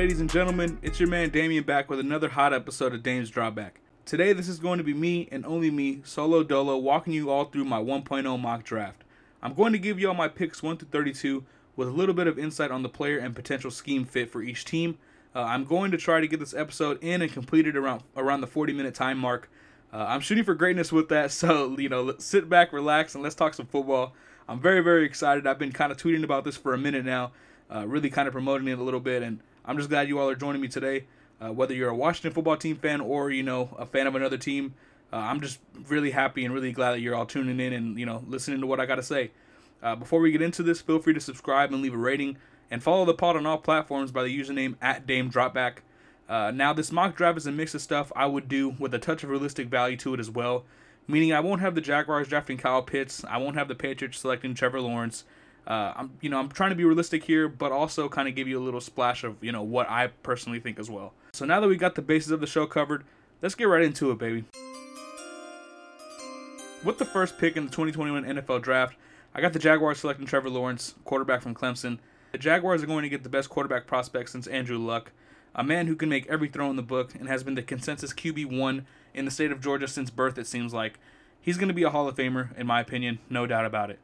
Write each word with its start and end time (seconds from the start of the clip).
ladies 0.00 0.20
and 0.20 0.30
gentlemen? 0.30 0.78
It's 0.80 0.98
your 0.98 1.10
man 1.10 1.28
Damien 1.28 1.62
back 1.62 1.90
with 1.90 2.00
another 2.00 2.30
hot 2.30 2.54
episode 2.54 2.94
of 2.94 3.02
Dame's 3.02 3.30
Dropback. 3.30 3.72
Today, 4.06 4.32
this 4.32 4.48
is 4.48 4.58
going 4.58 4.78
to 4.78 4.82
be 4.82 4.94
me 4.94 5.28
and 5.30 5.44
only 5.44 5.70
me, 5.70 6.00
solo 6.04 6.42
dolo, 6.42 6.78
walking 6.78 7.12
you 7.12 7.28
all 7.28 7.44
through 7.44 7.66
my 7.66 7.78
1.0 7.78 8.40
mock 8.40 8.64
draft. 8.64 9.04
I'm 9.42 9.52
going 9.52 9.72
to 9.74 9.78
give 9.78 10.00
you 10.00 10.08
all 10.08 10.14
my 10.14 10.26
picks 10.26 10.62
1 10.62 10.78
through 10.78 10.88
32 10.88 11.44
with 11.76 11.86
a 11.86 11.90
little 11.90 12.14
bit 12.14 12.26
of 12.26 12.38
insight 12.38 12.70
on 12.70 12.82
the 12.82 12.88
player 12.88 13.18
and 13.18 13.36
potential 13.36 13.70
scheme 13.70 14.06
fit 14.06 14.30
for 14.30 14.40
each 14.40 14.64
team. 14.64 14.96
Uh, 15.36 15.42
I'm 15.42 15.66
going 15.66 15.90
to 15.90 15.98
try 15.98 16.22
to 16.22 16.26
get 16.26 16.40
this 16.40 16.54
episode 16.54 16.98
in 17.04 17.20
and 17.20 17.30
completed 17.30 17.76
around 17.76 18.02
around 18.16 18.40
the 18.40 18.46
40 18.46 18.72
minute 18.72 18.94
time 18.94 19.18
mark. 19.18 19.50
Uh, 19.92 20.06
I'm 20.08 20.20
shooting 20.20 20.44
for 20.44 20.54
greatness 20.54 20.90
with 20.90 21.10
that, 21.10 21.30
so 21.30 21.78
you 21.78 21.90
know, 21.90 22.14
sit 22.16 22.48
back, 22.48 22.72
relax, 22.72 23.14
and 23.14 23.22
let's 23.22 23.34
talk 23.34 23.52
some 23.52 23.66
football. 23.66 24.14
I'm 24.48 24.60
very, 24.60 24.80
very 24.80 25.04
excited. 25.04 25.46
I've 25.46 25.58
been 25.58 25.72
kind 25.72 25.92
of 25.92 25.98
tweeting 25.98 26.24
about 26.24 26.44
this 26.44 26.56
for 26.56 26.72
a 26.72 26.78
minute 26.78 27.04
now, 27.04 27.32
uh, 27.70 27.86
really 27.86 28.08
kind 28.08 28.28
of 28.28 28.32
promoting 28.32 28.66
it 28.66 28.78
a 28.78 28.82
little 28.82 28.98
bit, 28.98 29.22
and 29.22 29.40
I'm 29.70 29.76
just 29.76 29.88
glad 29.88 30.08
you 30.08 30.18
all 30.18 30.28
are 30.28 30.34
joining 30.34 30.60
me 30.60 30.66
today. 30.66 31.04
Uh, 31.40 31.52
whether 31.52 31.72
you're 31.72 31.90
a 31.90 31.94
Washington 31.94 32.32
football 32.32 32.56
team 32.56 32.74
fan 32.74 33.00
or 33.00 33.30
you 33.30 33.44
know 33.44 33.72
a 33.78 33.86
fan 33.86 34.08
of 34.08 34.16
another 34.16 34.36
team, 34.36 34.74
uh, 35.12 35.18
I'm 35.18 35.40
just 35.40 35.60
really 35.86 36.10
happy 36.10 36.44
and 36.44 36.52
really 36.52 36.72
glad 36.72 36.90
that 36.90 37.00
you're 37.00 37.14
all 37.14 37.24
tuning 37.24 37.60
in 37.60 37.72
and 37.72 37.96
you 37.96 38.04
know 38.04 38.24
listening 38.26 38.60
to 38.62 38.66
what 38.66 38.80
I 38.80 38.86
got 38.86 38.96
to 38.96 39.02
say. 39.04 39.30
Uh, 39.80 39.94
before 39.94 40.18
we 40.18 40.32
get 40.32 40.42
into 40.42 40.64
this, 40.64 40.80
feel 40.80 40.98
free 40.98 41.14
to 41.14 41.20
subscribe 41.20 41.72
and 41.72 41.80
leave 41.82 41.94
a 41.94 41.98
rating, 41.98 42.36
and 42.68 42.82
follow 42.82 43.04
the 43.04 43.14
pod 43.14 43.36
on 43.36 43.46
all 43.46 43.58
platforms 43.58 44.10
by 44.10 44.24
the 44.24 44.36
username 44.36 44.74
at 44.82 45.06
Dame 45.06 45.30
Dropback. 45.30 45.74
Uh, 46.28 46.50
now, 46.50 46.72
this 46.72 46.90
mock 46.90 47.14
draft 47.14 47.38
is 47.38 47.46
a 47.46 47.52
mix 47.52 47.72
of 47.72 47.80
stuff 47.80 48.10
I 48.16 48.26
would 48.26 48.48
do 48.48 48.70
with 48.70 48.92
a 48.92 48.98
touch 48.98 49.22
of 49.22 49.30
realistic 49.30 49.68
value 49.68 49.96
to 49.98 50.14
it 50.14 50.18
as 50.18 50.32
well. 50.32 50.64
Meaning, 51.06 51.32
I 51.32 51.38
won't 51.38 51.60
have 51.60 51.76
the 51.76 51.80
Jaguars 51.80 52.26
drafting 52.26 52.58
Kyle 52.58 52.82
Pitts, 52.82 53.24
I 53.24 53.36
won't 53.36 53.54
have 53.54 53.68
the 53.68 53.76
Patriots 53.76 54.18
selecting 54.18 54.52
Trevor 54.52 54.80
Lawrence, 54.80 55.22
uh, 55.66 55.92
I'm 55.96 56.12
you 56.20 56.30
know 56.30 56.38
I'm 56.38 56.48
trying 56.48 56.70
to 56.70 56.76
be 56.76 56.84
realistic 56.84 57.24
here, 57.24 57.48
but 57.48 57.72
also 57.72 58.08
kind 58.08 58.28
of 58.28 58.34
give 58.34 58.48
you 58.48 58.58
a 58.58 58.64
little 58.64 58.80
splash 58.80 59.24
of 59.24 59.42
you 59.42 59.52
know 59.52 59.62
what 59.62 59.88
I 59.88 60.08
personally 60.22 60.60
think 60.60 60.78
as 60.78 60.90
well. 60.90 61.12
So 61.32 61.44
now 61.44 61.60
that 61.60 61.68
we 61.68 61.76
got 61.76 61.94
the 61.94 62.02
basis 62.02 62.32
of 62.32 62.40
the 62.40 62.46
show 62.46 62.66
covered, 62.66 63.04
let's 63.42 63.54
get 63.54 63.64
right 63.64 63.82
into 63.82 64.10
it, 64.10 64.18
baby. 64.18 64.44
With 66.82 66.98
the 66.98 67.04
first 67.04 67.38
pick 67.38 67.56
in 67.56 67.66
the 67.66 67.70
2021 67.70 68.24
NFL 68.24 68.62
Draft, 68.62 68.96
I 69.34 69.40
got 69.40 69.52
the 69.52 69.58
Jaguars 69.58 70.00
selecting 70.00 70.26
Trevor 70.26 70.48
Lawrence, 70.48 70.94
quarterback 71.04 71.42
from 71.42 71.54
Clemson. 71.54 71.98
The 72.32 72.38
Jaguars 72.38 72.82
are 72.82 72.86
going 72.86 73.02
to 73.02 73.08
get 73.08 73.22
the 73.22 73.28
best 73.28 73.50
quarterback 73.50 73.86
prospect 73.86 74.30
since 74.30 74.46
Andrew 74.46 74.78
Luck, 74.78 75.12
a 75.54 75.62
man 75.62 75.88
who 75.88 75.96
can 75.96 76.08
make 76.08 76.26
every 76.28 76.48
throw 76.48 76.70
in 76.70 76.76
the 76.76 76.82
book 76.82 77.14
and 77.14 77.28
has 77.28 77.42
been 77.42 77.54
the 77.54 77.62
consensus 77.62 78.12
QB 78.12 78.58
one 78.58 78.86
in 79.12 79.24
the 79.24 79.30
state 79.30 79.52
of 79.52 79.60
Georgia 79.60 79.88
since 79.88 80.10
birth. 80.10 80.38
It 80.38 80.46
seems 80.46 80.72
like 80.72 80.98
he's 81.40 81.58
going 81.58 81.68
to 81.68 81.74
be 81.74 81.82
a 81.82 81.90
Hall 81.90 82.08
of 82.08 82.16
Famer, 82.16 82.56
in 82.56 82.66
my 82.66 82.80
opinion, 82.80 83.18
no 83.28 83.46
doubt 83.46 83.66
about 83.66 83.90
it. 83.90 83.98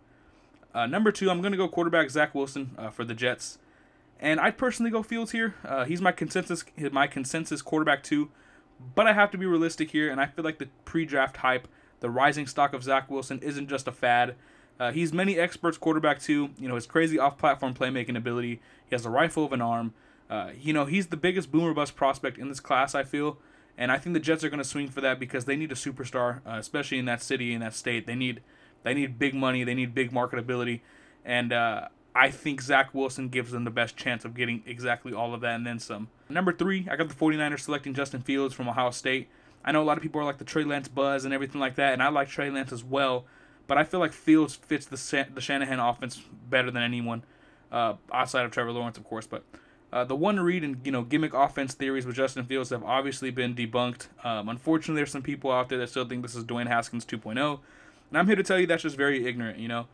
Uh, 0.76 0.86
number 0.86 1.10
two, 1.10 1.30
I'm 1.30 1.40
going 1.40 1.52
to 1.52 1.56
go 1.56 1.68
quarterback 1.68 2.10
Zach 2.10 2.34
Wilson 2.34 2.72
uh, 2.76 2.90
for 2.90 3.02
the 3.02 3.14
Jets, 3.14 3.56
and 4.20 4.38
I'd 4.38 4.58
personally 4.58 4.90
go 4.90 5.02
Fields 5.02 5.32
here. 5.32 5.54
Uh, 5.64 5.86
he's 5.86 6.02
my 6.02 6.12
consensus 6.12 6.66
my 6.92 7.06
consensus 7.06 7.62
quarterback 7.62 8.02
too, 8.02 8.30
but 8.94 9.06
I 9.06 9.14
have 9.14 9.30
to 9.30 9.38
be 9.38 9.46
realistic 9.46 9.92
here, 9.92 10.10
and 10.10 10.20
I 10.20 10.26
feel 10.26 10.44
like 10.44 10.58
the 10.58 10.68
pre-draft 10.84 11.38
hype, 11.38 11.66
the 12.00 12.10
rising 12.10 12.46
stock 12.46 12.74
of 12.74 12.82
Zach 12.82 13.10
Wilson, 13.10 13.38
isn't 13.38 13.68
just 13.68 13.88
a 13.88 13.92
fad. 13.92 14.34
Uh, 14.78 14.92
he's 14.92 15.14
many 15.14 15.38
experts 15.38 15.78
quarterback 15.78 16.20
too. 16.20 16.50
You 16.58 16.68
know 16.68 16.74
his 16.74 16.86
crazy 16.86 17.18
off-platform 17.18 17.72
playmaking 17.72 18.18
ability. 18.18 18.60
He 18.84 18.94
has 18.94 19.06
a 19.06 19.10
rifle 19.10 19.46
of 19.46 19.54
an 19.54 19.62
arm. 19.62 19.94
Uh, 20.28 20.50
you 20.60 20.74
know 20.74 20.84
he's 20.84 21.06
the 21.06 21.16
biggest 21.16 21.50
boomer 21.50 21.72
bust 21.72 21.96
prospect 21.96 22.36
in 22.36 22.50
this 22.50 22.60
class. 22.60 22.94
I 22.94 23.02
feel. 23.02 23.38
And 23.78 23.90
I 23.90 23.96
think 23.96 24.12
the 24.12 24.20
Jets 24.20 24.44
are 24.44 24.50
going 24.50 24.58
to 24.58 24.64
swing 24.64 24.88
for 24.88 25.00
that 25.02 25.18
because 25.18 25.44
they 25.46 25.56
need 25.56 25.72
a 25.72 25.74
superstar, 25.74 26.40
uh, 26.46 26.56
especially 26.58 26.98
in 26.98 27.04
that 27.06 27.22
city, 27.22 27.52
in 27.52 27.60
that 27.60 27.74
state. 27.74 28.06
They 28.06 28.14
need 28.14 28.42
they 28.86 28.94
need 28.94 29.18
big 29.18 29.34
money. 29.34 29.64
They 29.64 29.74
need 29.74 29.96
big 29.96 30.12
marketability, 30.12 30.80
and 31.24 31.52
uh, 31.52 31.88
I 32.14 32.30
think 32.30 32.62
Zach 32.62 32.94
Wilson 32.94 33.30
gives 33.30 33.50
them 33.50 33.64
the 33.64 33.70
best 33.70 33.96
chance 33.96 34.24
of 34.24 34.32
getting 34.32 34.62
exactly 34.64 35.12
all 35.12 35.34
of 35.34 35.40
that 35.40 35.56
and 35.56 35.66
then 35.66 35.80
some. 35.80 36.06
Number 36.28 36.52
three, 36.52 36.86
I 36.88 36.94
got 36.94 37.08
the 37.08 37.14
49ers 37.14 37.60
selecting 37.60 37.94
Justin 37.94 38.22
Fields 38.22 38.54
from 38.54 38.68
Ohio 38.68 38.92
State. 38.92 39.26
I 39.64 39.72
know 39.72 39.82
a 39.82 39.84
lot 39.84 39.96
of 39.96 40.04
people 40.04 40.20
are 40.20 40.24
like 40.24 40.38
the 40.38 40.44
Trey 40.44 40.62
Lance 40.62 40.86
buzz 40.86 41.24
and 41.24 41.34
everything 41.34 41.60
like 41.60 41.74
that, 41.74 41.94
and 41.94 42.02
I 42.02 42.10
like 42.10 42.28
Trey 42.28 42.48
Lance 42.48 42.70
as 42.70 42.84
well. 42.84 43.24
But 43.66 43.76
I 43.76 43.82
feel 43.82 43.98
like 43.98 44.12
Fields 44.12 44.54
fits 44.54 44.86
the 44.86 45.26
the 45.34 45.40
Shanahan 45.40 45.80
offense 45.80 46.22
better 46.48 46.70
than 46.70 46.84
anyone, 46.84 47.24
uh, 47.72 47.94
outside 48.12 48.44
of 48.44 48.52
Trevor 48.52 48.70
Lawrence, 48.70 48.96
of 48.96 49.02
course. 49.02 49.26
But 49.26 49.42
uh, 49.92 50.04
the 50.04 50.14
one 50.14 50.38
read 50.38 50.62
and 50.62 50.80
you 50.84 50.92
know 50.92 51.02
gimmick 51.02 51.34
offense 51.34 51.74
theories 51.74 52.06
with 52.06 52.14
Justin 52.14 52.44
Fields 52.44 52.70
have 52.70 52.84
obviously 52.84 53.32
been 53.32 53.52
debunked. 53.52 54.06
Um, 54.24 54.48
unfortunately, 54.48 55.00
there's 55.00 55.10
some 55.10 55.22
people 55.22 55.50
out 55.50 55.70
there 55.70 55.78
that 55.78 55.88
still 55.88 56.06
think 56.06 56.22
this 56.22 56.36
is 56.36 56.44
Dwayne 56.44 56.68
Haskins 56.68 57.04
2.0. 57.04 57.58
And 58.10 58.18
I'm 58.18 58.26
here 58.26 58.36
to 58.36 58.42
tell 58.42 58.58
you 58.58 58.66
that's 58.66 58.82
just 58.82 58.96
very 58.96 59.26
ignorant, 59.26 59.58
you 59.58 59.68
know. 59.68 59.86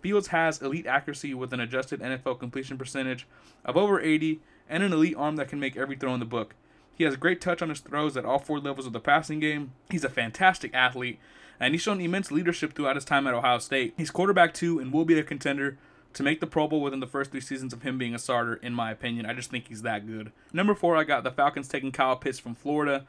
Fields 0.00 0.28
has 0.28 0.60
elite 0.60 0.86
accuracy 0.86 1.32
with 1.32 1.52
an 1.52 1.60
adjusted 1.60 2.00
NFL 2.00 2.40
completion 2.40 2.76
percentage 2.76 3.26
of 3.64 3.76
over 3.76 4.00
80 4.00 4.40
and 4.68 4.82
an 4.82 4.92
elite 4.92 5.16
arm 5.16 5.36
that 5.36 5.48
can 5.48 5.60
make 5.60 5.76
every 5.76 5.96
throw 5.96 6.12
in 6.14 6.20
the 6.20 6.26
book. 6.26 6.54
He 6.94 7.04
has 7.04 7.16
great 7.16 7.40
touch 7.40 7.62
on 7.62 7.68
his 7.68 7.80
throws 7.80 8.16
at 8.16 8.24
all 8.24 8.38
four 8.38 8.58
levels 8.58 8.86
of 8.86 8.92
the 8.92 9.00
passing 9.00 9.40
game. 9.40 9.72
He's 9.90 10.04
a 10.04 10.08
fantastic 10.08 10.74
athlete, 10.74 11.18
and 11.58 11.72
he's 11.72 11.82
shown 11.82 12.00
immense 12.00 12.30
leadership 12.30 12.74
throughout 12.74 12.96
his 12.96 13.04
time 13.04 13.26
at 13.26 13.34
Ohio 13.34 13.58
State. 13.58 13.94
He's 13.96 14.10
quarterback 14.10 14.54
too 14.54 14.78
and 14.78 14.92
will 14.92 15.04
be 15.04 15.18
a 15.18 15.22
contender 15.22 15.78
to 16.14 16.22
make 16.22 16.40
the 16.40 16.46
Pro 16.46 16.68
Bowl 16.68 16.82
within 16.82 17.00
the 17.00 17.06
first 17.06 17.30
three 17.30 17.40
seasons 17.40 17.72
of 17.72 17.82
him 17.82 17.96
being 17.96 18.14
a 18.14 18.18
starter, 18.18 18.54
in 18.54 18.74
my 18.74 18.90
opinion. 18.90 19.24
I 19.24 19.32
just 19.32 19.50
think 19.50 19.68
he's 19.68 19.82
that 19.82 20.06
good. 20.06 20.32
Number 20.52 20.74
four, 20.74 20.96
I 20.96 21.04
got 21.04 21.24
the 21.24 21.30
Falcons 21.30 21.68
taking 21.68 21.92
Kyle 21.92 22.16
Pitts 22.16 22.38
from 22.38 22.54
Florida. 22.54 23.06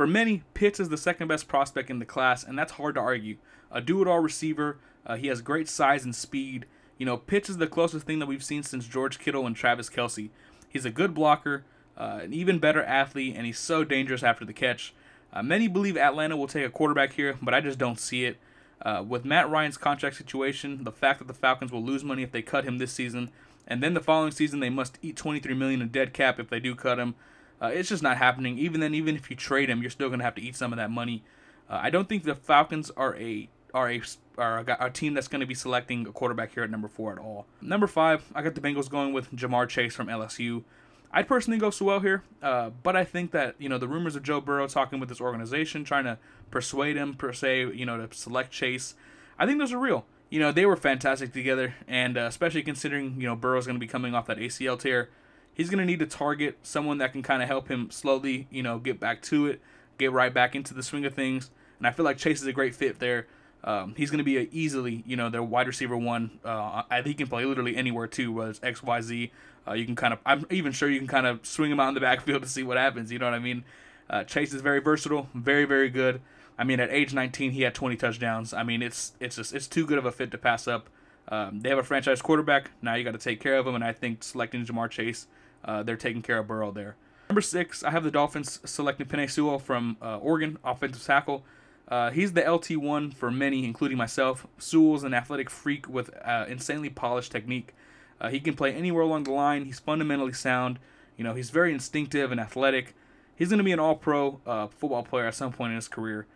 For 0.00 0.06
many, 0.06 0.44
Pitts 0.54 0.80
is 0.80 0.88
the 0.88 0.96
second 0.96 1.28
best 1.28 1.46
prospect 1.46 1.90
in 1.90 1.98
the 1.98 2.06
class, 2.06 2.42
and 2.42 2.58
that's 2.58 2.72
hard 2.72 2.94
to 2.94 3.02
argue. 3.02 3.36
A 3.70 3.82
do 3.82 4.00
it 4.00 4.08
all 4.08 4.20
receiver, 4.20 4.78
uh, 5.04 5.16
he 5.16 5.26
has 5.26 5.42
great 5.42 5.68
size 5.68 6.06
and 6.06 6.16
speed. 6.16 6.64
You 6.96 7.04
know, 7.04 7.18
Pitts 7.18 7.50
is 7.50 7.58
the 7.58 7.66
closest 7.66 8.06
thing 8.06 8.18
that 8.18 8.24
we've 8.24 8.42
seen 8.42 8.62
since 8.62 8.86
George 8.86 9.18
Kittle 9.18 9.46
and 9.46 9.54
Travis 9.54 9.90
Kelce. 9.90 10.30
He's 10.66 10.86
a 10.86 10.90
good 10.90 11.12
blocker, 11.12 11.64
uh, 11.98 12.20
an 12.22 12.32
even 12.32 12.58
better 12.58 12.82
athlete, 12.82 13.34
and 13.36 13.44
he's 13.44 13.58
so 13.58 13.84
dangerous 13.84 14.22
after 14.22 14.46
the 14.46 14.54
catch. 14.54 14.94
Uh, 15.34 15.42
many 15.42 15.68
believe 15.68 15.98
Atlanta 15.98 16.34
will 16.34 16.48
take 16.48 16.64
a 16.64 16.70
quarterback 16.70 17.12
here, 17.12 17.36
but 17.42 17.52
I 17.52 17.60
just 17.60 17.78
don't 17.78 18.00
see 18.00 18.24
it. 18.24 18.38
Uh, 18.80 19.04
with 19.06 19.26
Matt 19.26 19.50
Ryan's 19.50 19.76
contract 19.76 20.16
situation, 20.16 20.84
the 20.84 20.92
fact 20.92 21.18
that 21.18 21.28
the 21.28 21.34
Falcons 21.34 21.72
will 21.72 21.84
lose 21.84 22.04
money 22.04 22.22
if 22.22 22.32
they 22.32 22.40
cut 22.40 22.64
him 22.64 22.78
this 22.78 22.94
season, 22.94 23.30
and 23.68 23.82
then 23.82 23.92
the 23.92 24.00
following 24.00 24.32
season 24.32 24.60
they 24.60 24.70
must 24.70 24.96
eat 25.02 25.18
23 25.18 25.52
million 25.52 25.82
in 25.82 25.88
dead 25.88 26.14
cap 26.14 26.40
if 26.40 26.48
they 26.48 26.58
do 26.58 26.74
cut 26.74 26.98
him. 26.98 27.16
Uh, 27.60 27.66
it's 27.66 27.88
just 27.88 28.02
not 28.02 28.16
happening. 28.16 28.58
Even 28.58 28.80
then, 28.80 28.94
even 28.94 29.16
if 29.16 29.30
you 29.30 29.36
trade 29.36 29.68
him, 29.68 29.82
you're 29.82 29.90
still 29.90 30.10
to 30.10 30.18
have 30.18 30.34
to 30.34 30.42
eat 30.42 30.56
some 30.56 30.72
of 30.72 30.78
that 30.78 30.90
money. 30.90 31.22
Uh, 31.68 31.78
I 31.82 31.90
don't 31.90 32.08
think 32.08 32.24
the 32.24 32.34
Falcons 32.34 32.90
are 32.96 33.16
a 33.16 33.48
are 33.74 33.90
a 33.90 34.02
are 34.38 34.58
a, 34.60 34.76
a 34.86 34.90
team 34.90 35.14
that's 35.14 35.28
going 35.28 35.40
to 35.40 35.46
be 35.46 35.54
selecting 35.54 36.06
a 36.06 36.12
quarterback 36.12 36.54
here 36.54 36.64
at 36.64 36.70
number 36.70 36.88
four 36.88 37.12
at 37.12 37.18
all. 37.18 37.46
Number 37.60 37.86
five, 37.86 38.24
I 38.34 38.42
got 38.42 38.54
the 38.54 38.60
Bengals 38.60 38.88
going 38.88 39.12
with 39.12 39.30
Ja'Marr 39.32 39.68
Chase 39.68 39.94
from 39.94 40.08
LSU. 40.08 40.64
I'd 41.12 41.26
personally 41.26 41.58
go 41.58 41.70
Sewell 41.70 42.00
here, 42.00 42.22
uh, 42.40 42.70
but 42.82 42.94
I 42.94 43.04
think 43.04 43.32
that 43.32 43.56
you 43.58 43.68
know 43.68 43.78
the 43.78 43.88
rumors 43.88 44.16
of 44.16 44.22
Joe 44.22 44.40
Burrow 44.40 44.66
talking 44.66 45.00
with 45.00 45.08
this 45.08 45.20
organization, 45.20 45.84
trying 45.84 46.04
to 46.04 46.18
persuade 46.50 46.96
him 46.96 47.14
per 47.14 47.32
se, 47.32 47.72
you 47.74 47.84
know, 47.84 48.06
to 48.06 48.16
select 48.16 48.52
Chase. 48.52 48.94
I 49.38 49.46
think 49.46 49.58
those 49.58 49.72
are 49.72 49.78
real. 49.78 50.06
You 50.28 50.38
know, 50.38 50.52
they 50.52 50.64
were 50.64 50.76
fantastic 50.76 51.32
together, 51.32 51.74
and 51.88 52.16
uh, 52.16 52.22
especially 52.22 52.62
considering 52.62 53.20
you 53.20 53.26
know 53.26 53.36
Burrow's 53.36 53.66
going 53.66 53.76
to 53.76 53.80
be 53.80 53.88
coming 53.88 54.14
off 54.14 54.26
that 54.26 54.38
ACL 54.38 54.78
tear 54.78 55.10
he's 55.54 55.70
going 55.70 55.78
to 55.78 55.84
need 55.84 55.98
to 56.00 56.06
target 56.06 56.58
someone 56.62 56.98
that 56.98 57.12
can 57.12 57.22
kind 57.22 57.42
of 57.42 57.48
help 57.48 57.68
him 57.68 57.90
slowly, 57.90 58.46
you 58.50 58.62
know, 58.62 58.78
get 58.78 59.00
back 59.00 59.22
to 59.22 59.46
it, 59.46 59.60
get 59.98 60.12
right 60.12 60.32
back 60.32 60.54
into 60.54 60.74
the 60.74 60.82
swing 60.82 61.04
of 61.04 61.14
things. 61.14 61.50
And 61.78 61.86
I 61.86 61.90
feel 61.92 62.04
like 62.04 62.18
Chase 62.18 62.40
is 62.40 62.46
a 62.46 62.52
great 62.52 62.74
fit 62.74 62.98
there. 62.98 63.26
Um, 63.62 63.94
he's 63.96 64.10
going 64.10 64.18
to 64.18 64.24
be 64.24 64.38
a 64.38 64.48
easily, 64.52 65.02
you 65.06 65.16
know, 65.16 65.28
their 65.28 65.42
wide 65.42 65.66
receiver 65.66 65.96
one. 65.96 66.38
Uh, 66.44 66.82
I 66.90 67.02
think 67.02 67.06
he 67.06 67.14
can 67.14 67.26
play 67.26 67.44
literally 67.44 67.76
anywhere 67.76 68.06
too, 68.06 68.32
whether 68.32 68.50
it's 68.50 68.60
X, 68.62 68.82
Y, 68.82 69.00
Z. 69.00 69.32
Uh, 69.68 69.72
you 69.74 69.84
can 69.84 69.96
kind 69.96 70.14
of, 70.14 70.20
I'm 70.24 70.46
even 70.50 70.72
sure 70.72 70.88
you 70.88 70.98
can 70.98 71.08
kind 71.08 71.26
of 71.26 71.44
swing 71.44 71.70
him 71.70 71.80
out 71.80 71.88
in 71.88 71.94
the 71.94 72.00
backfield 72.00 72.42
to 72.42 72.48
see 72.48 72.62
what 72.62 72.78
happens. 72.78 73.12
You 73.12 73.18
know 73.18 73.26
what 73.26 73.34
I 73.34 73.38
mean? 73.38 73.64
Uh, 74.08 74.24
Chase 74.24 74.52
is 74.52 74.62
very 74.62 74.80
versatile, 74.80 75.28
very, 75.34 75.66
very 75.66 75.90
good. 75.90 76.20
I 76.58 76.64
mean, 76.64 76.80
at 76.80 76.90
age 76.90 77.14
19, 77.14 77.52
he 77.52 77.62
had 77.62 77.74
20 77.74 77.96
touchdowns. 77.96 78.52
I 78.52 78.62
mean, 78.62 78.82
it's 78.82 79.12
it's 79.18 79.36
just 79.36 79.54
it's 79.54 79.66
too 79.66 79.86
good 79.86 79.98
of 79.98 80.04
a 80.04 80.12
fit 80.12 80.30
to 80.32 80.38
pass 80.38 80.68
up. 80.68 80.90
Um, 81.28 81.60
they 81.60 81.68
have 81.68 81.78
a 81.78 81.82
franchise 81.82 82.20
quarterback. 82.20 82.70
Now 82.82 82.94
you 82.96 83.04
got 83.04 83.12
to 83.12 83.18
take 83.18 83.40
care 83.40 83.56
of 83.56 83.66
him, 83.66 83.74
and 83.74 83.84
I 83.84 83.92
think 83.92 84.22
selecting 84.22 84.66
Ja'Marr 84.66 84.90
Chase 84.90 85.26
uh, 85.64 85.82
they're 85.82 85.96
taking 85.96 86.22
care 86.22 86.38
of 86.38 86.46
Burrow 86.46 86.70
there. 86.70 86.96
Number 87.28 87.40
six, 87.40 87.84
I 87.84 87.90
have 87.90 88.02
the 88.02 88.10
Dolphins 88.10 88.58
selecting 88.64 89.28
Sewell 89.28 89.60
from 89.60 89.96
uh, 90.02 90.18
Oregon, 90.18 90.58
offensive 90.64 91.04
tackle. 91.04 91.44
Uh, 91.86 92.10
he's 92.10 92.32
the 92.32 92.42
LT1 92.42 93.14
for 93.14 93.30
many, 93.30 93.64
including 93.64 93.98
myself. 93.98 94.46
Sewell's 94.58 95.04
an 95.04 95.14
athletic 95.14 95.50
freak 95.50 95.88
with 95.88 96.10
uh, 96.24 96.46
insanely 96.48 96.90
polished 96.90 97.32
technique. 97.32 97.74
Uh, 98.20 98.30
he 98.30 98.40
can 98.40 98.54
play 98.54 98.72
anywhere 98.74 99.02
along 99.02 99.24
the 99.24 99.32
line. 99.32 99.64
He's 99.64 99.78
fundamentally 99.78 100.32
sound. 100.32 100.78
You 101.16 101.24
know, 101.24 101.34
he's 101.34 101.50
very 101.50 101.72
instinctive 101.72 102.32
and 102.32 102.40
athletic. 102.40 102.94
He's 103.36 103.48
going 103.48 103.58
to 103.58 103.64
be 103.64 103.72
an 103.72 103.80
all-pro 103.80 104.40
uh, 104.46 104.66
football 104.66 105.02
player 105.02 105.26
at 105.26 105.34
some 105.34 105.52
point 105.52 105.70
in 105.70 105.76
his 105.76 105.88
career. 105.88 106.26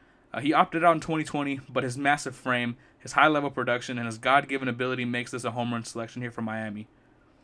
He 0.41 0.53
opted 0.53 0.83
out 0.83 0.95
in 0.95 1.01
2020, 1.01 1.61
but 1.69 1.85
his 1.85 1.97
massive 1.97 2.35
frame, 2.35 2.77
his 2.99 3.13
high-level 3.13 3.51
production, 3.51 3.99
and 3.99 4.07
his 4.07 4.19
God-given 4.19 4.67
ability 4.67 5.05
makes 5.05 5.31
this 5.31 5.45
a 5.45 5.53
home 5.53 5.73
run 5.73 5.85
selection 5.85 6.23
here 6.23 6.33
for 6.33 6.43
Miami. 6.43 6.89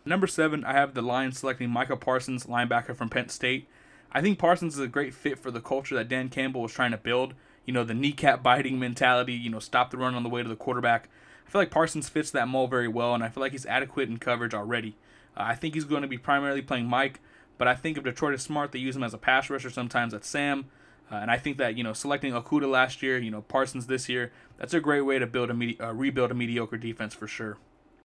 Number 0.05 0.27
seven, 0.27 0.65
I 0.65 0.73
have 0.73 0.95
the 0.95 1.03
Lions 1.03 1.39
selecting 1.39 1.71
Micah 1.71 1.97
Parsons, 1.97 2.45
linebacker 2.45 2.97
from 2.97 3.11
Penn 3.11 3.29
State. 3.29 3.69
I 4.13 4.21
think 4.21 4.39
Parsons 4.39 4.75
is 4.75 4.81
a 4.81 4.89
great 4.89 5.15
fit 5.15 5.39
for 5.39 5.51
the 5.51 5.61
culture 5.61 5.95
that 5.95 6.09
Dan 6.09 6.31
Campbell 6.31 6.63
was 6.63 6.73
trying 6.73 6.91
to 6.91 6.97
build. 6.97 7.35
You 7.65 7.75
know, 7.75 7.85
the 7.85 7.95
kneecap 7.95 8.43
biting 8.43 8.79
mentality, 8.79 9.35
you 9.35 9.51
know, 9.51 9.59
stop 9.59 9.91
the 9.91 9.99
run 9.99 10.15
on 10.15 10.23
the 10.23 10.29
way 10.29 10.43
to 10.43 10.49
the 10.49 10.57
quarterback. 10.57 11.09
I 11.47 11.51
feel 11.51 11.61
like 11.61 11.71
Parsons 11.71 12.09
fits 12.09 12.31
that 12.31 12.49
mold 12.49 12.71
very 12.71 12.89
well, 12.89 13.15
and 13.15 13.23
I 13.23 13.29
feel 13.29 13.43
like 13.43 13.53
he's 13.53 13.67
adequate 13.67 14.09
in 14.09 14.19
coverage 14.19 14.55
already. 14.55 14.97
Uh, 15.37 15.43
I 15.43 15.55
think 15.55 15.75
he's 15.75 15.85
going 15.85 16.03
to 16.03 16.09
be 16.09 16.19
primarily 16.19 16.63
playing 16.63 16.87
Mike, 16.87 17.21
But 17.59 17.69
I 17.69 17.75
think 17.75 17.99
if 17.99 18.05
Detroit 18.05 18.35
is 18.35 18.43
smart, 18.43 18.73
they 18.73 18.79
use 18.79 18.97
him 18.97 19.03
as 19.03 19.13
a 19.13 19.19
pass 19.19 19.51
rusher 19.51 19.71
sometimes 19.71 20.15
at 20.15 20.25
Sam. 20.25 20.67
Uh, 21.13 21.17
and 21.17 21.31
I 21.31 21.37
think 21.39 21.59
that 21.59 21.77
you 21.77 21.85
know 21.85 21.93
selecting 21.93 22.33
Okudah 22.33 22.71
last 22.71 23.03
year, 23.03 23.19
you 23.19 23.31
know 23.31 23.43
Parsons 23.43 23.87
this 23.87 24.09
year, 24.09 24.33
that's 24.57 24.73
a 24.73 24.81
great 24.81 25.03
way 25.03 25.19
to 25.19 25.27
build 25.27 25.51
a 25.51 25.55
medi- 25.55 25.79
uh, 25.81 25.93
rebuild 25.93 26.31
a 26.31 26.35
mediocre 26.35 26.79
defense 26.79 27.15
for 27.15 27.27
sure. 27.27 27.59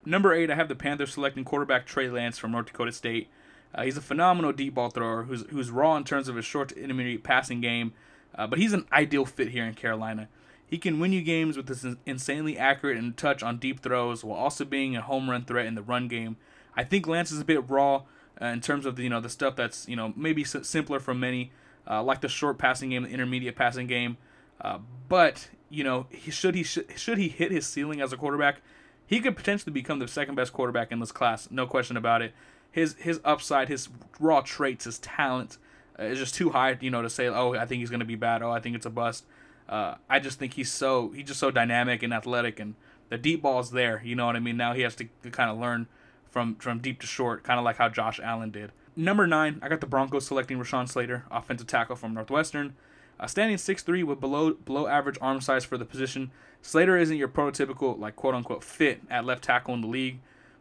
Number 0.06 0.32
eight, 0.34 0.50
I 0.50 0.54
have 0.54 0.68
the 0.68 0.74
Panthers 0.74 1.14
selecting 1.14 1.44
quarterback 1.44 1.86
Trey 1.86 2.08
Lance 2.08 2.38
from 2.38 2.52
North 2.52 2.66
Dakota 2.66 2.92
State. 2.92 3.28
Uh, 3.74 3.82
he's 3.82 3.96
a 3.96 4.02
phenomenal 4.02 4.52
deep 4.52 4.74
ball 4.74 4.90
thrower 4.90 5.24
who's 5.24 5.44
who's 5.50 5.70
raw 5.70 5.96
in 5.96 6.04
terms 6.04 6.28
of 6.28 6.36
his 6.36 6.44
short 6.44 6.68
to 6.68 6.82
intermediate 6.82 7.24
passing 7.24 7.60
game, 7.60 7.92
uh, 8.36 8.46
but 8.46 8.58
he's 8.58 8.72
an 8.72 8.86
ideal 8.92 9.24
fit 9.24 9.48
here 9.48 9.64
in 9.64 9.74
Carolina. 9.74 10.28
He 10.66 10.78
can 10.78 11.00
win 11.00 11.12
you 11.12 11.22
games 11.22 11.56
with 11.56 11.68
his 11.68 11.96
insanely 12.06 12.56
accurate 12.56 12.96
and 12.96 13.16
touch 13.16 13.42
on 13.42 13.58
deep 13.58 13.80
throws 13.80 14.24
while 14.24 14.38
also 14.38 14.64
being 14.64 14.96
a 14.96 15.02
home 15.02 15.28
run 15.28 15.44
threat 15.44 15.66
in 15.66 15.74
the 15.74 15.82
run 15.82 16.08
game. 16.08 16.36
I 16.76 16.84
think 16.84 17.06
Lance 17.06 17.32
is 17.32 17.40
a 17.40 17.44
bit 17.44 17.68
raw 17.68 18.02
uh, 18.40 18.46
in 18.46 18.60
terms 18.60 18.86
of 18.86 18.96
the, 18.96 19.02
you 19.02 19.10
know 19.10 19.20
the 19.20 19.28
stuff 19.28 19.56
that's 19.56 19.88
you 19.88 19.96
know 19.96 20.12
maybe 20.16 20.44
simpler 20.44 21.00
for 21.00 21.14
many, 21.14 21.50
uh, 21.88 22.02
like 22.02 22.20
the 22.20 22.28
short 22.28 22.58
passing 22.58 22.90
game, 22.90 23.02
the 23.02 23.08
intermediate 23.08 23.56
passing 23.56 23.86
game. 23.86 24.18
Uh, 24.60 24.78
but 25.08 25.48
you 25.74 25.84
know, 25.84 26.06
he, 26.10 26.30
should 26.30 26.54
he 26.54 26.62
should, 26.62 26.86
should 26.96 27.18
he 27.18 27.28
hit 27.28 27.50
his 27.50 27.66
ceiling 27.66 28.00
as 28.00 28.12
a 28.12 28.16
quarterback, 28.16 28.60
he 29.06 29.20
could 29.20 29.36
potentially 29.36 29.72
become 29.72 29.98
the 29.98 30.08
second 30.08 30.34
best 30.34 30.52
quarterback 30.52 30.92
in 30.92 31.00
this 31.00 31.12
class, 31.12 31.50
no 31.50 31.66
question 31.66 31.96
about 31.96 32.22
it. 32.22 32.32
His 32.70 32.94
his 32.94 33.20
upside, 33.24 33.68
his 33.68 33.88
raw 34.18 34.40
traits, 34.40 34.84
his 34.84 34.98
talent 34.98 35.58
uh, 35.98 36.04
is 36.04 36.18
just 36.18 36.34
too 36.34 36.50
high, 36.50 36.76
you 36.80 36.90
know, 36.90 37.02
to 37.02 37.10
say, 37.10 37.28
oh, 37.28 37.54
I 37.54 37.66
think 37.66 37.80
he's 37.80 37.90
to 37.90 38.04
be 38.04 38.16
bad. 38.16 38.42
Oh, 38.42 38.50
I 38.50 38.60
think 38.60 38.74
it's 38.74 38.86
a 38.86 38.90
bust. 38.90 39.24
Uh, 39.68 39.94
I 40.10 40.18
just 40.18 40.38
think 40.38 40.54
he's 40.54 40.70
so 40.70 41.10
he's 41.10 41.26
just 41.26 41.40
so 41.40 41.50
dynamic 41.50 42.02
and 42.02 42.12
athletic, 42.12 42.58
and 42.58 42.74
the 43.08 43.18
deep 43.18 43.42
ball's 43.42 43.70
there. 43.70 44.02
You 44.04 44.14
know 44.16 44.26
what 44.26 44.36
I 44.36 44.40
mean? 44.40 44.56
Now 44.56 44.72
he 44.72 44.82
has 44.82 44.94
to, 44.96 45.08
to 45.22 45.30
kind 45.30 45.50
of 45.50 45.58
learn 45.58 45.86
from 46.28 46.56
from 46.56 46.80
deep 46.80 47.00
to 47.00 47.06
short, 47.06 47.44
kind 47.44 47.58
of 47.58 47.64
like 47.64 47.76
how 47.76 47.88
Josh 47.88 48.18
Allen 48.22 48.50
did. 48.50 48.72
Number 48.96 49.26
nine, 49.26 49.58
I 49.62 49.68
got 49.68 49.80
the 49.80 49.86
Broncos 49.86 50.26
selecting 50.26 50.58
Rashawn 50.58 50.88
Slater, 50.88 51.24
offensive 51.30 51.66
tackle 51.66 51.96
from 51.96 52.14
Northwestern. 52.14 52.74
Uh, 53.18 53.26
standing 53.26 53.56
6'3 53.56 54.04
with 54.04 54.20
below 54.20 54.52
below 54.52 54.86
average 54.86 55.18
arm 55.20 55.40
size 55.40 55.64
for 55.64 55.78
the 55.78 55.84
position, 55.84 56.30
Slater 56.62 56.96
isn't 56.96 57.16
your 57.16 57.28
prototypical 57.28 57.98
like 57.98 58.16
quote 58.16 58.34
unquote 58.34 58.64
fit 58.64 59.02
at 59.10 59.24
left 59.24 59.44
tackle 59.44 59.74
in 59.74 59.82
the 59.82 59.86
league, 59.86 60.18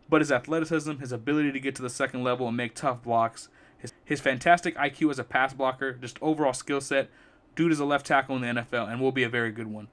but 0.09 0.21
his 0.21 0.31
athleticism, 0.31 0.97
his 0.97 1.11
ability 1.11 1.51
to 1.51 1.59
get 1.59 1.75
to 1.75 1.81
the 1.81 1.89
second 1.89 2.23
level 2.23 2.47
and 2.47 2.57
make 2.57 2.75
tough 2.75 3.01
blocks, 3.01 3.49
his, 3.77 3.93
his 4.05 4.21
fantastic 4.21 4.75
IQ 4.77 5.11
as 5.11 5.19
a 5.19 5.23
pass 5.23 5.53
blocker, 5.53 5.93
just 5.93 6.17
overall 6.21 6.53
skill 6.53 6.81
set, 6.81 7.09
dude 7.55 7.71
is 7.71 7.79
a 7.79 7.85
left 7.85 8.05
tackle 8.05 8.35
in 8.35 8.41
the 8.41 8.61
NFL 8.61 8.91
and 8.91 9.01
will 9.01 9.11
be 9.11 9.23
a 9.23 9.29
very 9.29 9.51
good 9.51 9.67
one. 9.67 9.87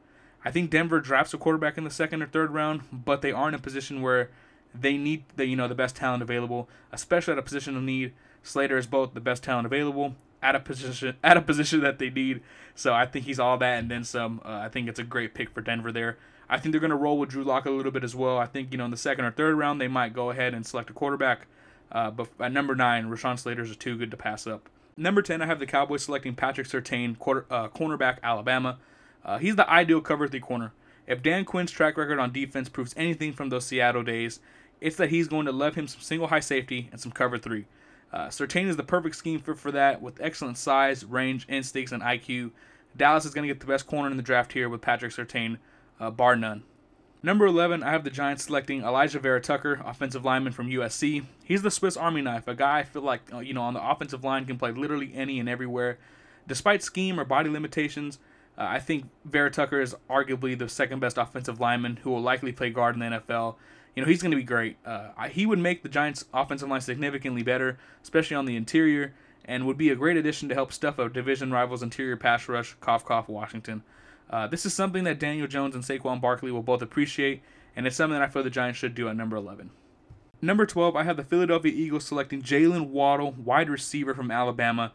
I 0.45 0.51
think 0.51 0.71
Denver 0.71 1.01
drafts 1.01 1.35
a 1.35 1.39
quarterback 1.39 1.79
in 1.79 1.85
the 1.85 1.91
second 1.91 2.23
or 2.23 2.27
third 2.27 2.51
round, 2.51 2.83
but 2.93 3.23
they 3.23 3.33
are 3.33 3.49
in 3.49 3.55
a 3.55 3.59
position 3.59 4.03
where 4.03 4.31
they 4.75 4.97
need 4.97 5.25
the 5.37 5.47
you 5.47 5.57
know 5.57 5.69
the 5.69 5.75
best 5.75 5.97
talent 5.97 6.23
available, 6.23 6.69
especially 6.93 7.33
at 7.33 7.39
a 7.39 7.43
position 7.43 7.77
of 7.77 7.83
need. 7.83 8.12
Slater 8.43 8.79
is 8.79 8.87
both 8.87 9.15
the 9.15 9.21
best 9.21 9.43
talent 9.43 9.67
available 9.67 10.15
at 10.43 10.55
a 10.55 10.61
position 10.61 11.17
at 11.23 11.37
a 11.37 11.41
position 11.41 11.81
that 11.81 11.99
they 11.99 12.11
need. 12.11 12.43
So 12.75 12.95
I 12.95 13.07
think 13.07 13.27
he's 13.27 13.39
all 13.39 13.59
that 13.59 13.79
and 13.79 13.91
then 13.91 14.05
some. 14.05 14.41
Uh, 14.45 14.61
I 14.65 14.69
think 14.69 14.89
it's 14.89 14.99
a 14.99 15.05
great 15.05 15.35
pick 15.35 15.51
for 15.51 15.61
Denver 15.61 15.93
there. 15.93 16.19
I 16.49 16.59
think 16.59 16.73
they're 16.73 16.81
going 16.81 16.91
to 16.91 16.97
roll 16.97 17.19
with 17.19 17.31
Drew 17.31 17.45
Lock 17.45 17.67
a 17.67 17.71
little 17.71 17.93
bit 17.93 18.03
as 18.03 18.15
well. 18.15 18.39
I 18.39 18.47
think 18.47 18.73
you 18.73 18.79
know 18.79 18.85
in 18.87 18.91
the 18.91 18.97
second 18.97 19.25
or 19.25 19.31
third 19.31 19.57
round 19.57 19.81
they 19.81 19.89
might 19.89 20.13
go 20.13 20.31
ahead 20.31 20.55
and 20.55 20.67
select 20.67 20.91
a 20.91 20.93
quarterback. 20.93 21.47
Uh, 21.93 22.11
but 22.11 22.29
at 22.39 22.53
number 22.53 22.75
nine, 22.75 23.07
Rashawn 23.07 23.39
Slater's 23.39 23.71
is 23.71 23.77
too 23.77 23.97
good 23.97 24.11
to 24.11 24.17
pass 24.17 24.47
up. 24.47 24.69
Number 24.97 25.23
ten, 25.23 25.43
I 25.43 25.47
have 25.47 25.59
the 25.59 25.67
Cowboys 25.67 26.05
selecting 26.05 26.35
Patrick 26.35 26.67
Surtain, 26.67 27.19
quarter, 27.19 27.47
uh, 27.51 27.69
cornerback 27.69 28.19
Alabama. 28.23 28.79
Uh, 29.25 29.39
he's 29.39 29.57
the 29.57 29.69
ideal 29.69 30.01
cover 30.01 30.29
three 30.29 30.41
corner. 30.41 30.73
If 31.07 31.23
Dan 31.23 31.45
Quinn's 31.45 31.73
track 31.73 31.97
record 31.97 32.19
on 32.19 32.33
defense 32.33 32.69
proves 32.69 32.95
anything 32.97 33.33
from 33.33 33.49
those 33.49 33.67
Seattle 33.67 34.03
days, 34.03 34.41
it's 34.81 34.97
that 34.97 35.11
he's 35.11 35.29
going 35.29 35.47
to 35.47 35.53
love 35.53 35.75
him 35.75 35.89
some 35.89 36.01
single 36.01 36.29
high 36.29 36.41
safety 36.41 36.89
and 36.93 37.01
some 37.01 37.13
cover 37.13 37.37
three. 37.39 37.67
Uh, 38.12 38.27
Surtain 38.27 38.67
is 38.67 38.77
the 38.77 38.83
perfect 38.83 39.15
scheme 39.17 39.39
fit 39.39 39.59
for 39.59 39.71
that 39.73 40.03
with 40.03 40.21
excellent 40.21 40.59
size, 40.59 41.05
range, 41.05 41.47
instincts, 41.49 41.93
and 41.93 42.03
IQ. 42.03 42.51
Dallas 42.97 43.25
is 43.25 43.33
going 43.33 43.47
to 43.47 43.53
get 43.53 43.61
the 43.61 43.67
best 43.67 43.87
corner 43.87 44.11
in 44.11 44.17
the 44.17 44.23
draft 44.23 44.53
here 44.53 44.69
with 44.69 44.81
Patrick 44.81 45.12
Surtain, 45.12 45.59
uh, 46.01 46.11
bar 46.11 46.35
none. 46.35 46.65
Number 47.23 47.47
11, 47.47 47.83
I 47.83 47.91
have 47.91 48.03
the 48.03 48.11
Giants 48.11 48.45
selecting 48.45 48.83
Elijah 48.83 49.19
Vera-Tucker, 49.19 49.83
offensive 49.85 50.25
lineman 50.25 50.55
from 50.55 50.71
USC. 50.71 51.25
He's 51.45 51.61
the 51.61 51.71
Swiss 51.71 51.97
Army 51.97 52.23
knife, 52.23 52.49
a 52.49 52.55
guy 52.55 52.79
I 52.79 52.83
feel 52.83 53.03
like, 53.03 53.21
uh, 53.33 53.41
you 53.41 53.53
know, 53.53 53.61
on 53.61 53.75
the 53.75 53.91
offensive 53.91 54.25
line 54.25 54.47
can 54.47 54.57
play 54.57 54.73
literally 54.73 55.12
any 55.15 55.39
and 55.39 55.49
everywhere. 55.49 55.99
Despite 56.49 56.83
scheme 56.83 57.21
or 57.21 57.27
body 57.27 57.51
limitations, 57.51 58.19
uh, 58.57 58.65
I 58.65 58.79
think 58.79 59.05
Vera-Tucker 59.27 59.81
is 59.83 59.95
arguably 60.09 60.59
the 60.59 60.69
second 60.69 61.01
best 61.01 61.19
offensive 61.19 61.61
lineman 61.61 61.97
who 61.97 62.11
will 62.11 62.23
likely 62.23 62.53
play 62.53 62.71
guard 62.71 62.95
in 62.95 63.01
the 63.01 63.21
NFL. 63.21 63.57
You 63.95 64.03
know, 64.03 64.09
he's 64.09 64.23
going 64.23 64.31
to 64.31 64.37
be 64.37 64.43
great. 64.43 64.77
Uh, 64.85 65.11
he 65.31 65.47
would 65.47 65.59
make 65.59 65.83
the 65.83 65.89
Giants' 65.89 66.25
offensive 66.33 66.69
line 66.69 66.81
significantly 66.81 67.43
better, 67.43 67.79
especially 68.03 68.37
on 68.37 68.47
the 68.47 68.57
interior, 68.57 69.15
and 69.45 69.67
would 69.67 69.79
be 69.79 69.91
a 69.91 69.97
great 69.97 70.17
addition 70.17 70.49
to 70.49 70.55
help 70.55 70.73
stuff 70.73 70.99
a 70.99 71.09
division 71.09 71.51
rivals' 71.51 71.83
interior 71.83 72.17
pass 72.17 72.49
rush, 72.49 72.75
cough, 72.81 73.05
cough, 73.05 73.29
Washington. 73.29 73.83
Uh, 74.29 74.47
this 74.47 74.65
is 74.65 74.73
something 74.73 75.05
that 75.05 75.19
Daniel 75.19 75.49
Jones 75.49 75.75
and 75.75 75.83
Saquon 75.83 76.21
Barkley 76.21 76.53
will 76.53 76.63
both 76.63 76.83
appreciate, 76.83 77.43
and 77.75 77.87
it's 77.87 77.97
something 77.97 78.19
that 78.19 78.23
I 78.23 78.31
feel 78.31 78.45
the 78.45 78.51
Giants 78.51 78.79
should 78.79 78.95
do 78.95 79.09
at 79.09 79.17
number 79.17 79.37
11. 79.37 79.71
Number 80.41 80.65
12, 80.65 80.97
I 80.97 81.03
have 81.03 81.17
the 81.17 81.25
Philadelphia 81.25 81.73
Eagles 81.75 82.07
selecting 82.07 82.41
Jaylen 82.41 82.89
Waddle, 82.89 83.33
wide 83.33 83.69
receiver 83.69 84.15
from 84.15 84.31
Alabama. 84.31 84.93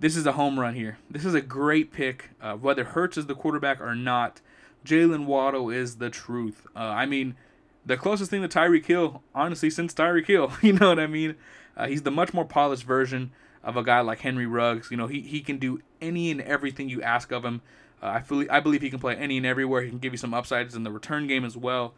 This 0.00 0.16
is 0.16 0.26
a 0.26 0.32
home 0.32 0.58
run 0.58 0.74
here. 0.74 0.98
This 1.10 1.24
is 1.24 1.34
a 1.34 1.42
great 1.42 1.92
pick. 1.92 2.30
Uh, 2.40 2.54
whether 2.54 2.84
Hurts 2.84 3.18
is 3.18 3.26
the 3.26 3.34
quarterback 3.34 3.80
or 3.80 3.94
not, 3.94 4.40
Jaylen 4.84 5.26
Waddle 5.26 5.70
is 5.70 5.96
the 5.96 6.10
truth. 6.10 6.66
Uh, 6.74 6.78
I 6.80 7.06
mean, 7.06 7.36
the 7.84 7.96
closest 7.96 8.30
thing 8.30 8.42
to 8.42 8.48
Tyreek 8.48 8.86
Hill, 8.86 9.22
honestly, 9.34 9.70
since 9.70 9.94
Tyreek 9.94 10.26
Hill. 10.26 10.52
You 10.62 10.74
know 10.74 10.88
what 10.88 10.98
I 10.98 11.06
mean? 11.06 11.36
Uh, 11.76 11.86
he's 11.86 12.02
the 12.02 12.10
much 12.10 12.34
more 12.34 12.44
polished 12.44 12.84
version 12.84 13.32
of 13.62 13.76
a 13.76 13.82
guy 13.82 14.00
like 14.00 14.20
Henry 14.20 14.46
Ruggs. 14.46 14.90
You 14.90 14.96
know, 14.96 15.06
he, 15.06 15.20
he 15.20 15.40
can 15.40 15.58
do 15.58 15.80
any 16.00 16.30
and 16.30 16.40
everything 16.40 16.88
you 16.88 17.02
ask 17.02 17.30
of 17.32 17.44
him. 17.44 17.62
Uh, 18.02 18.20
I 18.30 18.46
I 18.50 18.60
believe 18.60 18.82
he 18.82 18.90
can 18.90 18.98
play 18.98 19.16
any 19.16 19.36
and 19.36 19.46
everywhere. 19.46 19.82
He 19.82 19.90
can 19.90 19.98
give 19.98 20.12
you 20.12 20.18
some 20.18 20.34
upsides 20.34 20.74
in 20.74 20.84
the 20.84 20.90
return 20.90 21.26
game 21.26 21.44
as 21.44 21.56
well. 21.56 21.94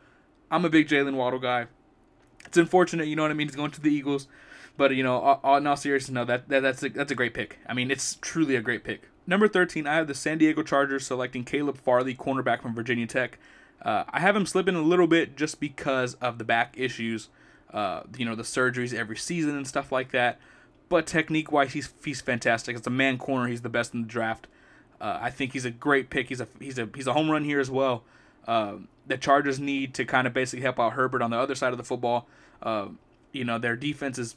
I'm 0.51 0.65
a 0.65 0.71
big 0.71 0.89
Jaylen 0.89 1.15
Waddle 1.15 1.39
guy. 1.39 1.67
It's 2.47 2.59
unfortunate, 2.59 3.07
you 3.07 3.17
know 3.17 3.23
what 3.23 3.31
I 3.31 3.35
mean. 3.35 3.49
He's 3.49 3.57
going 3.57 3.71
to 3.71 3.81
the 3.81 3.93
Eagles, 3.93 4.27
but 4.77 4.95
you 4.95 5.03
know, 5.03 5.19
all, 5.19 5.41
all, 5.43 5.57
in 5.57 5.67
all 5.67 5.77
seriousness, 5.77 6.13
no, 6.13 6.25
that, 6.25 6.49
that 6.49 6.61
that's 6.61 6.83
a, 6.83 6.89
that's 6.89 7.13
a 7.13 7.15
great 7.15 7.35
pick. 7.35 7.59
I 7.67 7.75
mean, 7.75 7.91
it's 7.91 8.17
truly 8.17 8.57
a 8.57 8.61
great 8.61 8.85
pick. 8.85 9.09
Number 9.27 9.47
13, 9.47 9.87
I 9.87 9.95
have 9.95 10.09
the 10.09 10.15
San 10.15 10.39
Diego 10.39 10.63
Chargers 10.63 11.07
selecting 11.07 11.45
Caleb 11.45 11.79
Farley, 11.79 12.15
cornerback 12.15 12.61
from 12.61 12.75
Virginia 12.75 13.07
Tech. 13.07 13.39
Uh, 13.85 14.05
I 14.11 14.21
have 14.21 14.37
him 14.37 14.47
slipping 14.47 14.77
a 14.77 14.83
little 14.83 15.07
bit 15.07 15.37
just 15.37 15.61
because 15.61 16.15
of 16.15 16.39
the 16.39 16.45
back 16.45 16.75
issues, 16.79 17.29
uh, 17.73 18.03
you 18.17 18.25
know, 18.25 18.35
the 18.35 18.45
surgeries 18.45 18.95
every 18.95 19.17
season 19.17 19.57
and 19.57 19.67
stuff 19.67 19.91
like 19.91 20.13
that. 20.13 20.39
But 20.89 21.07
technique 21.07 21.51
wise, 21.51 21.73
he's 21.73 21.93
he's 22.05 22.21
fantastic. 22.21 22.77
It's 22.77 22.87
a 22.87 22.91
man 22.91 23.19
corner, 23.19 23.49
he's 23.49 23.63
the 23.63 23.69
best 23.69 23.95
in 23.95 24.03
the 24.03 24.09
draft. 24.09 24.47
Uh, 25.01 25.19
I 25.21 25.31
think 25.31 25.53
he's 25.53 25.65
a 25.65 25.71
great 25.71 26.11
pick. 26.11 26.29
He's 26.29 26.41
a 26.41 26.47
he's 26.61 26.79
a 26.79 26.89
he's 26.95 27.07
a 27.07 27.13
home 27.13 27.31
run 27.31 27.45
here 27.45 27.59
as 27.59 27.71
well. 27.71 28.05
Uh, 28.47 28.75
the 29.07 29.17
Chargers 29.17 29.59
need 29.59 29.95
to 29.95 30.05
kind 30.05 30.27
of 30.27 30.33
basically 30.33 30.63
help 30.63 30.79
out 30.79 30.93
Herbert 30.93 31.23
on 31.23 31.31
the 31.31 31.39
other 31.39 31.55
side 31.55 31.73
of 31.73 31.79
the 31.79 31.85
football. 31.85 32.29
Uh, 32.63 32.89
you 33.33 33.45
know, 33.45 33.59
their 33.59 33.75
defense 33.75 34.19
is 34.19 34.37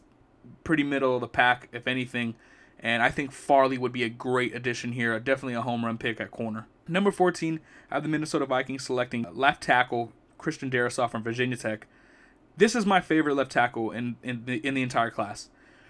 pretty 0.64 0.84
middle 0.84 1.16
of 1.16 1.22
the 1.22 1.28
pack, 1.28 1.70
if 1.72 1.88
anything. 1.88 2.36
And 2.80 3.04
I 3.04 3.10
think 3.10 3.32
Farley 3.32 3.78
would 3.78 3.94
be 3.94 4.04
a 4.04 4.10
great 4.10 4.56
addition 4.56 4.94
here. 4.94 5.18
Definitely 5.20 5.56
a 5.56 5.62
home 5.62 5.86
run 5.86 5.98
pick 5.98 6.20
at 6.20 6.32
corner. 6.32 6.68
Number 6.88 7.12
14, 7.12 7.60
I 7.89 7.96
have 7.96 8.04
the 8.04 8.10
Minnesota 8.10 8.46
Vikings 8.46 8.84
selecting 8.84 9.25
left 9.34 9.63
tackle 9.63 10.13
Christian 10.38 10.70
Darrisaw 10.70 11.10
from 11.10 11.24
Virginia 11.24 11.58
Tech. 11.58 11.88
This 12.58 12.75
is 12.75 12.86
my 12.86 13.01
favorite 13.01 13.36
left 13.36 13.51
tackle 13.51 13.92
in, 13.92 14.18
in, 14.22 14.46
the, 14.46 14.58
in 14.65 14.75
the 14.75 14.84
entire 14.84 15.10
class. 15.10 15.50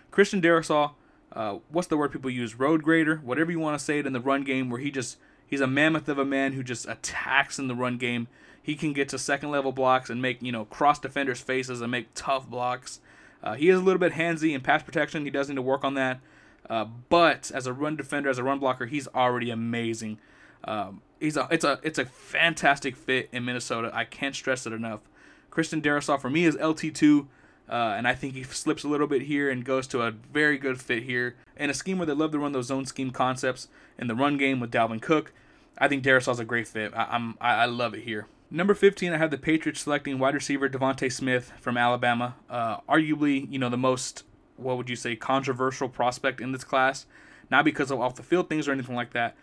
Christian 0.10 0.42
Darrisaw, 0.42 0.94
uh, 1.34 1.58
what's 1.70 1.90
the 1.90 1.98
word 1.98 2.14
people 2.14 2.30
use? 2.30 2.58
Road 2.58 2.82
grader, 2.82 3.18
whatever 3.18 3.52
you 3.52 3.60
want 3.60 3.78
to 3.78 3.84
say 3.84 4.00
it 4.00 4.08
in 4.08 4.14
the 4.14 4.22
run 4.22 4.44
game, 4.44 4.70
where 4.70 4.80
he 4.80 4.90
just 4.90 5.18
he's 5.46 5.60
a 5.60 5.68
mammoth 5.68 6.08
of 6.08 6.18
a 6.18 6.24
man 6.24 6.54
who 6.54 6.64
just 6.64 6.88
attacks 6.88 7.60
in 7.60 7.68
the 7.68 7.75
run 7.75 7.98
game. 7.98 8.30
He 8.62 8.75
can 8.75 8.94
get 8.94 9.10
to 9.10 9.20
second 9.20 9.52
level 9.52 9.74
blocks 9.74 10.10
and 10.10 10.22
make 10.22 10.42
you 10.42 10.54
know 10.54 10.64
cross 10.66 10.98
defenders' 10.98 11.42
faces 11.42 11.82
and 11.82 11.92
make 11.92 12.08
tough 12.16 12.48
blocks. 12.50 13.02
Uh, 13.44 13.56
he 13.56 13.68
is 13.68 13.78
a 13.78 13.84
little 13.84 14.00
bit 14.00 14.14
handsy 14.14 14.54
in 14.56 14.62
pass 14.62 14.82
protection. 14.82 15.25
He 15.25 15.30
does 15.30 15.50
need 15.50 15.56
to 15.56 15.62
work 15.62 15.84
on 15.84 15.96
that. 15.96 16.22
Uh, 16.70 16.86
but 17.10 17.52
as 17.54 17.68
a 17.68 17.74
run 17.74 17.98
defender, 17.98 18.30
as 18.30 18.38
a 18.38 18.44
run 18.44 18.60
blocker, 18.60 18.86
he's 18.86 19.08
already 19.10 19.52
amazing. 19.52 20.18
Um, 20.65 21.01
he's 21.19 21.38
a 21.38 21.48
it's 21.51 21.63
a 21.63 21.79
it's 21.84 22.00
a 22.00 22.05
fantastic 22.05 22.95
fit 22.95 23.29
in 23.31 23.45
Minnesota. 23.45 23.91
I 23.93 24.03
can't 24.03 24.36
stress 24.36 24.65
it 24.65 24.74
enough. 24.74 25.01
Christian 25.50 25.81
Darrisaw 25.81 26.19
for 26.19 26.29
me 26.29 26.45
is 26.45 26.57
LT 26.57 26.93
two, 26.93 27.27
uh, 27.69 27.93
and 27.98 28.07
I 28.07 28.13
think 28.13 28.34
he 28.34 28.43
slips 28.43 28.84
a 28.84 28.88
little 28.88 29.07
bit 29.07 29.24
here 29.24 29.50
and 29.50 29.63
goes 29.63 29.88
to 29.88 30.01
a 30.01 30.12
very 30.12 30.57
good 30.57 30.81
fit 30.81 31.03
here 31.03 31.36
in 31.55 31.69
a 31.69 31.74
scheme 31.74 31.98
where 31.98 32.07
they 32.07 32.13
love 32.13 32.31
to 32.31 32.39
run 32.39 32.51
those 32.51 32.67
zone 32.67 32.86
scheme 32.86 33.12
concepts 33.12 33.67
in 33.98 34.07
the 34.07 34.15
run 34.15 34.38
game 34.38 34.60
with 34.60 34.72
Dalvin 34.72 35.01
Cook. 35.01 35.31
I 35.77 35.88
think 35.88 36.03
Darrisaw's 36.03 36.39
a 36.39 36.45
great 36.45 36.67
fit. 36.67 36.93
I, 36.93 37.07
I'm 37.12 37.38
I, 37.39 37.53
I 37.55 37.65
love 37.65 37.93
it 37.93 38.03
here. 38.03 38.27
Number 38.51 38.75
15, 38.75 39.12
I 39.12 39.17
have 39.17 39.31
the 39.31 39.38
Patriots 39.38 39.81
selecting 39.81 40.19
wide 40.19 40.36
receiver 40.36 40.69
DeVonta 40.69 41.12
Smith 41.12 41.51
from 41.60 41.77
Alabama. 41.77 42.36
Uh, 42.50 42.77
arguably, 42.88 43.51
you 43.51 43.57
know, 43.57 43.69
the 43.69 43.77
most, 43.77 44.24
what 44.55 44.77
would 44.77 44.89
you 44.89 44.95
say, 44.95 45.15
controversial 45.15 45.89
prospect 45.89 46.39
in 46.39 46.51
this 46.51 46.63
class. 46.63 47.07
Not 47.50 47.65
because 47.65 47.89
of 47.91 48.00
off 48.00 48.15
the 48.15 48.24
field 48.24 48.48
things 48.48 48.67
or 48.67 48.72
anything 48.72 48.95
like 48.95 49.13
that, 49.13 49.36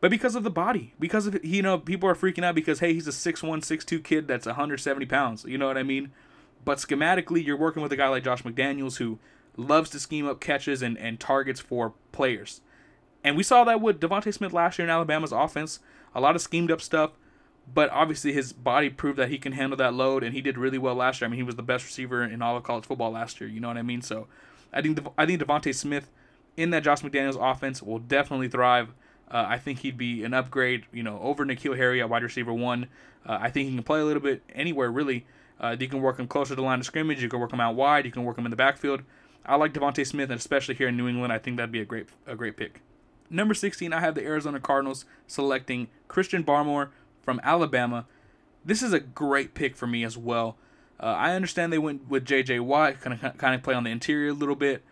but 0.00 0.10
because 0.10 0.34
of 0.34 0.44
the 0.44 0.50
body. 0.50 0.94
Because 0.98 1.26
of, 1.26 1.44
you 1.44 1.62
know, 1.62 1.78
people 1.78 2.08
are 2.08 2.14
freaking 2.14 2.44
out 2.44 2.54
because, 2.54 2.80
hey, 2.80 2.94
he's 2.94 3.06
a 3.06 3.10
6'1, 3.10 3.58
6'2 3.58 4.02
kid 4.02 4.26
that's 4.26 4.46
170 4.46 5.06
pounds. 5.06 5.44
You 5.44 5.58
know 5.58 5.66
what 5.66 5.78
I 5.78 5.82
mean? 5.82 6.12
But 6.64 6.78
schematically, 6.78 7.44
you're 7.44 7.56
working 7.56 7.82
with 7.82 7.92
a 7.92 7.96
guy 7.96 8.08
like 8.08 8.24
Josh 8.24 8.42
McDaniels 8.42 8.96
who 8.96 9.18
loves 9.56 9.90
to 9.90 10.00
scheme 10.00 10.26
up 10.26 10.40
catches 10.40 10.82
and, 10.82 10.96
and 10.98 11.18
targets 11.18 11.60
for 11.60 11.94
players. 12.12 12.60
And 13.22 13.36
we 13.36 13.42
saw 13.42 13.64
that 13.64 13.80
with 13.80 14.00
DeVonta 14.00 14.32
Smith 14.32 14.52
last 14.52 14.78
year 14.78 14.86
in 14.86 14.90
Alabama's 14.90 15.32
offense. 15.32 15.80
A 16.14 16.20
lot 16.20 16.34
of 16.34 16.42
schemed 16.42 16.70
up 16.70 16.80
stuff, 16.80 17.12
but 17.72 17.90
obviously 17.90 18.32
his 18.32 18.52
body 18.52 18.88
proved 18.88 19.18
that 19.18 19.28
he 19.28 19.38
can 19.38 19.52
handle 19.52 19.76
that 19.76 19.94
load, 19.94 20.24
and 20.24 20.34
he 20.34 20.40
did 20.40 20.58
really 20.58 20.78
well 20.78 20.94
last 20.94 21.20
year. 21.20 21.26
I 21.26 21.30
mean, 21.30 21.38
he 21.38 21.44
was 21.44 21.56
the 21.56 21.62
best 21.62 21.84
receiver 21.84 22.24
in 22.24 22.42
all 22.42 22.56
of 22.56 22.62
college 22.62 22.84
football 22.84 23.12
last 23.12 23.40
year. 23.40 23.48
You 23.48 23.60
know 23.60 23.68
what 23.68 23.76
I 23.76 23.82
mean? 23.82 24.02
So, 24.02 24.26
I 24.72 24.82
think 24.82 24.98
I 25.18 25.26
think 25.26 25.40
DeVonta 25.40 25.74
Smith 25.74 26.10
in 26.56 26.70
that 26.70 26.82
Josh 26.82 27.02
McDaniels 27.02 27.38
offense 27.40 27.82
will 27.82 27.98
definitely 27.98 28.48
thrive. 28.48 28.94
Uh, 29.30 29.46
I 29.48 29.58
think 29.58 29.80
he'd 29.80 29.96
be 29.96 30.24
an 30.24 30.34
upgrade, 30.34 30.86
you 30.92 31.02
know, 31.02 31.20
over 31.20 31.44
N'Keal 31.44 31.76
Harry 31.76 32.00
at 32.00 32.10
wide 32.10 32.22
receiver 32.22 32.52
one. 32.52 32.88
Uh, 33.24 33.38
I 33.40 33.50
think 33.50 33.68
he 33.68 33.74
can 33.74 33.84
play 33.84 34.00
a 34.00 34.04
little 34.04 34.22
bit 34.22 34.42
anywhere 34.54 34.90
really. 34.90 35.26
Uh, 35.60 35.76
you 35.78 35.88
can 35.88 36.00
work 36.00 36.18
him 36.18 36.26
closer 36.26 36.50
to 36.50 36.54
the 36.56 36.62
line 36.62 36.80
of 36.80 36.86
scrimmage. 36.86 37.22
You 37.22 37.28
can 37.28 37.38
work 37.38 37.52
him 37.52 37.60
out 37.60 37.74
wide. 37.74 38.06
You 38.06 38.10
can 38.10 38.24
work 38.24 38.38
him 38.38 38.46
in 38.46 38.50
the 38.50 38.56
backfield. 38.56 39.02
I 39.44 39.56
like 39.56 39.72
DeVonta 39.72 40.06
Smith, 40.06 40.30
and 40.30 40.38
especially 40.38 40.74
here 40.74 40.88
in 40.88 40.96
New 40.96 41.08
England, 41.08 41.32
I 41.32 41.38
think 41.38 41.56
that'd 41.56 41.72
be 41.72 41.80
a 41.80 41.84
great 41.84 42.08
a 42.26 42.34
great 42.34 42.56
pick. 42.56 42.80
Number 43.28 43.54
16, 43.54 43.92
I 43.92 44.00
have 44.00 44.14
the 44.14 44.24
Arizona 44.24 44.58
Cardinals 44.58 45.04
selecting 45.26 45.88
Christian 46.08 46.42
Barmore 46.42 46.88
from 47.22 47.40
Alabama. 47.44 48.06
This 48.64 48.82
is 48.82 48.92
a 48.92 49.00
great 49.00 49.54
pick 49.54 49.76
for 49.76 49.86
me 49.86 50.02
as 50.02 50.18
well. 50.18 50.56
Uh, 50.98 51.06
I 51.06 51.34
understand 51.34 51.72
they 51.72 51.78
went 51.78 52.08
with 52.08 52.24
J.J. 52.24 52.60
Watt, 52.60 53.00
kind 53.00 53.18
of 53.22 53.38
kind 53.38 53.54
of 53.54 53.62
play 53.62 53.74
on 53.74 53.84
the 53.84 53.90
interior 53.90 54.30
a 54.30 54.34
little 54.34 54.56
bit. 54.56 54.82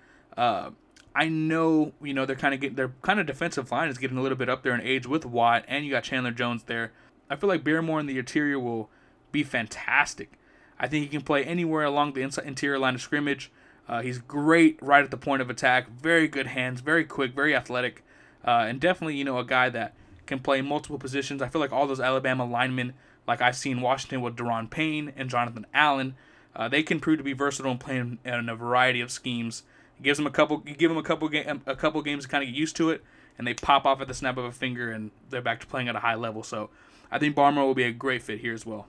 I 1.15 1.29
know 1.29 1.93
you 2.03 2.15
know 2.15 2.27
they're 2.27 2.37
kind 2.37 2.55
of 2.55 2.61
getting 2.61 2.77
their 2.77 2.93
kind 3.03 3.21
of 3.21 3.27
defensive 3.27 3.71
line 3.71 3.89
is 3.89 3.99
getting 3.99 4.19
a 4.19 4.23
little 4.23 4.39
bit 4.39 4.49
up 4.49 4.63
there 4.63 4.75
in 4.75 4.81
age 4.81 5.07
with 5.07 5.25
Watt, 5.27 5.65
and 5.69 5.85
you 5.85 5.91
got 5.91 6.05
Chandler 6.05 6.31
Jones 6.31 6.65
there. 6.65 6.93
I 7.31 7.37
feel 7.37 7.49
like 7.49 7.65
Barmore 7.65 8.01
in 8.01 8.07
the 8.07 8.19
interior 8.19 8.59
will 8.59 8.89
be 9.33 9.43
fantastic. 9.43 10.33
I 10.79 10.87
think 10.87 11.05
he 11.05 11.09
can 11.09 11.23
play 11.23 11.45
anywhere 11.45 11.85
along 11.85 12.13
the 12.13 12.23
inside, 12.23 12.47
interior 12.47 12.79
line 12.79 12.95
of 12.95 13.01
scrimmage. 13.01 13.51
Uh, 13.89 14.03
he's 14.03 14.19
great 14.19 14.79
right 14.83 15.05
at 15.05 15.11
the 15.11 15.17
point 15.17 15.43
of 15.43 15.51
attack. 15.51 15.89
Very 15.91 16.29
good 16.29 16.49
hands, 16.49 16.81
very 16.81 17.05
quick, 17.05 17.35
very 17.35 17.55
athletic, 17.55 18.05
uh, 18.47 18.67
and 18.69 18.81
definitely 18.81 19.17
you 19.17 19.25
know 19.25 19.39
a 19.39 19.45
guy 19.45 19.69
that 19.71 19.95
can 20.27 20.39
play 20.39 20.61
multiple 20.61 20.99
positions. 20.99 21.43
I 21.43 21.49
feel 21.49 21.61
like 21.61 21.73
all 21.73 21.87
those 21.87 22.01
Alabama 22.01 22.45
linemen, 22.45 22.95
like 23.27 23.41
I've 23.41 23.57
seen 23.57 23.81
Washington 23.81 24.21
with 24.21 24.37
Da'Ron 24.37 24.71
Payne 24.71 25.13
and 25.17 25.31
Jonathan 25.31 25.67
Allen, 25.75 26.15
uh, 26.55 26.69
they 26.69 26.83
can 26.83 27.01
prove 27.01 27.19
to 27.19 27.25
be 27.25 27.33
versatile 27.33 27.73
and 27.73 27.81
play 27.81 27.97
in, 27.97 28.19
in 28.25 28.49
a 28.49 28.55
variety 28.55 29.01
of 29.01 29.11
schemes. 29.11 29.63
Gives 30.03 30.19
them 30.19 30.27
a 30.27 30.31
couple, 30.31 30.63
you 30.67 30.75
give 30.75 30.91
them 30.91 30.99
a 30.99 31.03
couple 31.03 31.29
game, 31.29 31.63
a 31.67 31.75
couple 31.75 32.01
games 32.03 32.25
to 32.25 32.29
kind 32.29 32.45
of 32.45 32.49
get 32.49 32.57
used 32.57 32.77
to 32.77 32.91
it, 32.91 33.03
and 33.37 33.47
they 33.47 33.55
pop 33.55 33.85
off 33.85 34.01
at 34.01 34.09
the 34.09 34.15
snap 34.15 34.37
of 34.37 34.45
a 34.45 34.53
finger, 34.53 34.91
and 34.91 35.11
they're 35.31 35.43
back 35.43 35.61
to 35.61 35.67
playing 35.67 35.89
at 35.89 35.97
a 35.97 36.01
high 36.01 36.15
level. 36.15 36.43
So 36.43 36.71
I 37.11 37.19
think 37.19 37.35
Barmore 37.35 37.67
will 37.67 37.75
be 37.75 37.85
a 37.85 37.93
great 37.93 38.23
fit 38.23 38.41
here 38.41 38.55
as 38.55 38.65
well. 38.65 38.87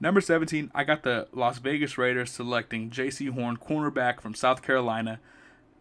Number 0.00 0.20
17, 0.20 0.70
I 0.74 0.84
got 0.84 1.04
the 1.04 1.28
Las 1.32 1.58
Vegas 1.58 1.96
Raiders 1.96 2.32
selecting 2.32 2.90
Jaycee 2.90 3.30
Horn, 3.30 3.56
cornerback 3.56 4.20
from 4.20 4.34
South 4.34 4.60
Carolina. 4.60 5.20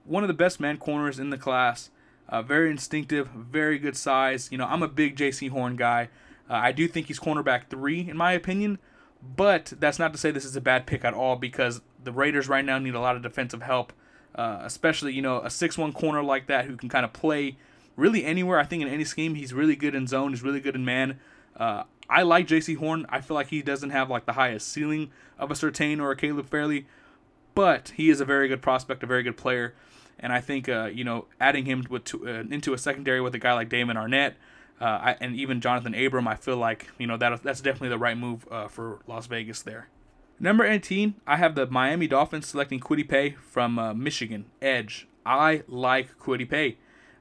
One 0.05 0.23
of 0.23 0.27
the 0.27 0.33
best 0.33 0.59
man 0.59 0.77
corners 0.77 1.19
in 1.19 1.31
the 1.31 1.37
class. 1.37 1.89
Uh, 2.29 2.41
very 2.41 2.69
instinctive, 2.69 3.27
very 3.29 3.77
good 3.77 3.97
size. 3.97 4.49
You 4.51 4.57
know, 4.57 4.65
I'm 4.65 4.83
a 4.83 4.87
big 4.87 5.17
Jaycee 5.17 5.49
Horn 5.49 5.75
guy. 5.75 6.09
Uh, 6.49 6.53
I 6.53 6.71
do 6.71 6.87
think 6.87 7.07
he's 7.07 7.19
cornerback 7.19 7.67
three, 7.69 8.07
in 8.07 8.15
my 8.15 8.33
opinion. 8.33 8.77
But 9.23 9.73
that's 9.79 9.99
not 9.99 10.13
to 10.13 10.19
say 10.19 10.31
this 10.31 10.45
is 10.45 10.55
a 10.55 10.61
bad 10.61 10.85
pick 10.85 11.03
at 11.03 11.13
all 11.13 11.35
because 11.35 11.81
the 12.03 12.11
Raiders 12.11 12.47
right 12.47 12.65
now 12.65 12.79
need 12.79 12.95
a 12.95 12.99
lot 12.99 13.15
of 13.15 13.21
defensive 13.21 13.61
help, 13.61 13.93
uh, 14.35 14.59
especially, 14.63 15.13
you 15.13 15.21
know, 15.21 15.39
a 15.41 15.49
six-one 15.49 15.93
corner 15.93 16.23
like 16.23 16.47
that 16.47 16.65
who 16.65 16.77
can 16.77 16.89
kind 16.89 17.05
of 17.05 17.13
play 17.13 17.57
really 17.95 18.25
anywhere. 18.25 18.59
I 18.59 18.63
think 18.63 18.81
in 18.81 18.87
any 18.87 19.03
scheme, 19.03 19.35
he's 19.35 19.53
really 19.53 19.75
good 19.75 19.95
in 19.95 20.07
zone, 20.07 20.31
he's 20.31 20.43
really 20.43 20.59
good 20.59 20.75
in 20.75 20.85
man. 20.85 21.19
Uh, 21.55 21.83
I 22.09 22.23
like 22.23 22.47
Jaycee 22.47 22.77
Horn. 22.77 23.05
I 23.09 23.21
feel 23.21 23.35
like 23.35 23.47
he 23.47 23.61
doesn't 23.61 23.91
have 23.91 24.09
like 24.09 24.25
the 24.25 24.33
highest 24.33 24.67
ceiling 24.67 25.11
of 25.39 25.49
a 25.49 25.53
Surtain 25.53 26.01
or 26.01 26.11
a 26.11 26.15
Caleb 26.15 26.47
Farley, 26.47 26.85
but 27.55 27.93
he 27.95 28.09
is 28.09 28.19
a 28.19 28.25
very 28.25 28.47
good 28.47 28.61
prospect, 28.61 29.01
a 29.03 29.05
very 29.05 29.23
good 29.23 29.37
player, 29.37 29.73
and 30.19 30.33
I 30.33 30.41
think 30.41 30.67
uh, 30.67 30.89
you 30.93 31.03
know 31.03 31.25
adding 31.39 31.65
him 31.65 31.83
to, 31.83 32.27
uh, 32.27 32.43
into 32.49 32.73
a 32.73 32.77
secondary 32.77 33.21
with 33.21 33.33
a 33.33 33.39
guy 33.39 33.53
like 33.53 33.69
Damon 33.69 33.95
Arnette. 33.95 34.33
Uh, 34.79 34.85
I, 34.85 35.17
and 35.21 35.35
even 35.35 35.61
Jonathan 35.61 35.93
Abram, 35.93 36.27
I 36.27 36.35
feel 36.35 36.57
like 36.57 36.89
you 36.97 37.07
know 37.07 37.15
that 37.15 37.43
that's 37.43 37.61
definitely 37.61 37.89
the 37.89 37.97
right 37.97 38.17
move 38.17 38.45
uh, 38.51 38.67
for 38.67 38.99
Las 39.07 39.27
Vegas 39.27 39.61
there. 39.61 39.87
Number 40.41 40.65
18, 40.65 41.13
I 41.27 41.37
have 41.37 41.53
the 41.53 41.67
Miami 41.67 42.07
Dolphins 42.07 42.47
selecting 42.47 42.79
Kwity 42.79 43.07
Paye 43.07 43.35
from 43.39 43.77
uh, 43.77 43.93
Michigan 43.93 44.45
Edge. 44.59 45.07
I 45.23 45.61
like 45.67 46.17
Kwity 46.17 46.49
Paye. 46.49 46.77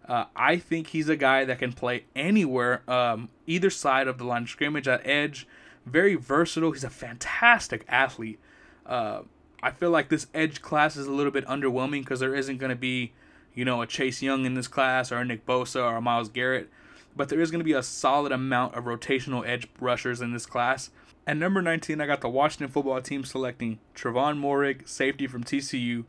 Uh, 0.09 0.25
I 0.35 0.57
think 0.57 0.87
he's 0.87 1.11
a 1.11 1.17
guy 1.17 1.45
that 1.45 1.59
can 1.59 1.75
play 1.75 2.05
anywhere, 2.17 2.81
um, 2.91 3.29
either 3.47 3.69
side 3.69 4.09
of 4.09 4.17
the 4.17 4.25
line 4.25 4.45
of 4.45 4.49
scrimmage 4.49 4.89
at 4.89 5.07
edge. 5.07 5.47
Very 5.85 6.15
versatile. 6.15 6.73
He's 6.73 6.83
a 6.83 6.89
fantastic 6.89 7.85
athlete. 7.89 8.39
Uh, 8.87 9.21
I 9.63 9.71
feel 9.71 9.91
like 9.91 10.09
this 10.09 10.29
edge 10.33 10.63
class 10.63 10.97
is 10.97 11.07
a 11.07 11.13
little 11.13 11.31
bit 11.31 11.45
underwhelming 11.47 12.01
because 12.01 12.21
there 12.21 12.35
isn't 12.35 12.57
going 12.57 12.71
to 12.71 12.75
be, 12.75 13.13
you 13.55 13.67
know, 13.67 13.83
a 13.83 13.87
Chase 13.87 14.23
Young 14.23 14.47
in 14.47 14.55
this 14.55 14.67
class 14.67 15.13
or 15.13 15.19
a 15.19 15.27
Nick 15.27 15.45
Bosa 15.45 15.83
or 15.83 15.97
a 15.97 16.01
Myles 16.01 16.31
Garrett, 16.31 16.71
but 17.15 17.29
there 17.29 17.43
is 17.43 17.51
going 17.51 17.61
to 17.61 17.65
be 17.67 17.75
a 17.75 17.83
solid 17.83 18.33
amount 18.33 18.77
of 18.77 18.85
rotational 18.85 19.47
edge 19.47 19.69
rushers 19.79 20.23
in 20.23 20.33
this 20.33 20.47
class. 20.47 20.89
At 21.31 21.37
number 21.37 21.63
19, 21.63 22.01
I 22.01 22.07
got 22.07 22.23
the 22.23 22.29
Washington 22.29 22.73
football 22.73 23.01
team 23.01 23.25
selecting 23.25 23.79
Trevon 23.95 24.41
Moehrig, 24.41 24.89
safety 24.89 25.29
from 25.29 25.45
TCU 25.45 26.03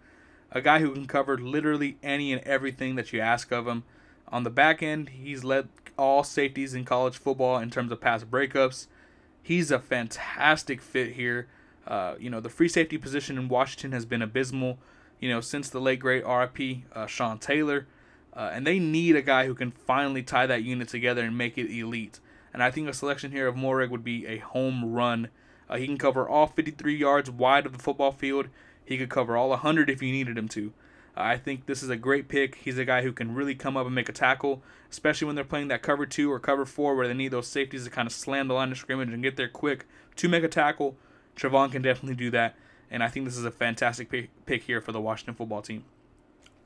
a 0.52 0.62
guy 0.62 0.80
who 0.80 0.94
can 0.94 1.06
cover 1.06 1.38
literally 1.38 1.98
any 2.02 2.34
and 2.34 2.42
everything 2.42 2.96
that 2.96 3.14
you 3.14 3.20
ask 3.20 3.52
of 3.52 3.68
him. 3.68 3.84
On 4.30 4.44
the 4.44 4.50
back 4.50 4.82
end, 4.82 5.10
he's 5.10 5.44
led 5.44 5.70
all 5.96 6.24
safeties 6.24 6.74
in 6.74 6.86
college 6.86 7.20
football 7.20 7.60
in 7.60 7.70
terms 7.70 7.92
of 7.92 8.02
pass 8.02 8.24
breakups. 8.24 8.88
He's 9.44 9.70
a 9.70 9.78
fantastic 9.78 10.82
fit 10.82 11.14
here. 11.14 11.48
Uh, 11.86 12.16
you 12.20 12.32
know, 12.32 12.40
the 12.40 12.50
free 12.50 12.68
safety 12.68 12.98
position 12.98 13.38
in 13.38 13.48
Washington 13.48 13.92
has 13.92 14.08
been 14.08 14.24
abysmal, 14.24 14.80
you 15.20 15.30
know, 15.30 15.40
since 15.40 15.70
the 15.70 15.80
late 15.80 16.00
great 16.00 16.26
RIP 16.26 16.80
uh, 16.96 17.06
Sean 17.06 17.38
Taylor. 17.38 17.86
Uh, 18.34 18.50
and 18.52 18.66
they 18.66 18.80
need 18.80 19.16
a 19.16 19.22
guy 19.22 19.46
who 19.46 19.54
can 19.54 19.70
finally 19.70 20.24
tie 20.24 20.48
that 20.48 20.64
unit 20.64 20.88
together 20.88 21.22
and 21.22 21.38
make 21.38 21.60
it 21.60 21.70
elite. 21.70 22.20
And 22.54 22.62
I 22.62 22.72
think 22.72 22.88
a 22.88 22.94
selection 22.94 23.32
here 23.32 23.48
of 23.48 23.56
Moehrig 23.56 23.90
would 23.90 24.04
be 24.04 24.26
a 24.28 24.40
home 24.40 24.94
run. 24.94 25.30
Uh, 25.70 25.78
he 25.78 25.86
can 25.86 25.98
cover 25.98 26.28
all 26.28 26.48
53 26.48 26.96
yards 26.96 27.32
wide 27.32 27.66
of 27.66 27.74
the 27.74 27.80
football 27.80 28.12
field. 28.12 28.48
He 28.84 28.98
could 28.98 29.10
cover 29.10 29.38
all 29.38 29.50
100 29.50 29.90
if 29.90 30.02
you 30.02 30.12
needed 30.12 30.38
him 30.38 30.48
to. 30.50 30.74
Uh, 31.16 31.22
I 31.22 31.38
think 31.38 31.66
this 31.66 31.84
is 31.84 31.90
a 31.90 31.96
great 31.96 32.28
pick. 32.28 32.56
He's 32.56 32.78
a 32.78 32.86
guy 32.86 33.04
who 33.04 33.14
can 33.14 33.36
really 33.36 33.56
come 33.56 33.78
up 33.78 33.86
and 33.86 33.96
make 33.96 34.10
a 34.10 34.14
tackle, 34.14 34.62
especially 34.90 35.28
when 35.28 35.36
they're 35.36 35.46
playing 35.46 35.70
that 35.70 35.82
cover 35.82 36.06
two 36.06 36.32
or 36.32 36.40
cover 36.40 36.66
four 36.66 36.96
where 36.96 37.08
they 37.08 37.14
need 37.14 37.32
those 37.32 37.48
safeties 37.48 37.86
to 37.86 37.90
kind 37.90 38.08
of 38.08 38.14
slam 38.14 38.48
the 38.48 38.54
line 38.54 38.72
of 38.72 38.78
scrimmage 38.78 39.10
and 39.10 39.24
get 39.24 39.38
there 39.38 39.50
quick 39.50 39.86
to 40.18 40.30
make 40.30 40.44
a 40.44 40.50
tackle. 40.50 40.96
Trevon 41.36 41.72
can 41.72 41.82
definitely 41.82 42.16
do 42.16 42.30
that, 42.32 42.56
and 42.90 43.04
I 43.04 43.08
think 43.08 43.26
this 43.26 43.38
is 43.38 43.46
a 43.46 43.52
fantastic 43.52 44.10
pick 44.46 44.64
here 44.64 44.82
for 44.82 44.92
the 44.92 45.02
Washington 45.02 45.36
football 45.36 45.62
team. 45.62 45.86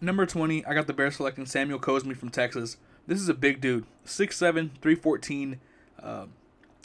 Number 0.02 0.26
20, 0.26 0.66
I 0.66 0.74
got 0.74 0.88
the 0.88 0.94
Bears 0.94 1.16
selecting 1.16 1.46
Samuel 1.46 1.80
Cosmi 1.80 2.18
from 2.18 2.30
Texas. 2.30 2.78
This 3.08 3.22
is 3.22 3.30
a 3.30 3.34
big 3.34 3.62
dude, 3.62 3.86
6'7", 4.06 4.72
314, 4.82 5.60
uh, 6.06 6.26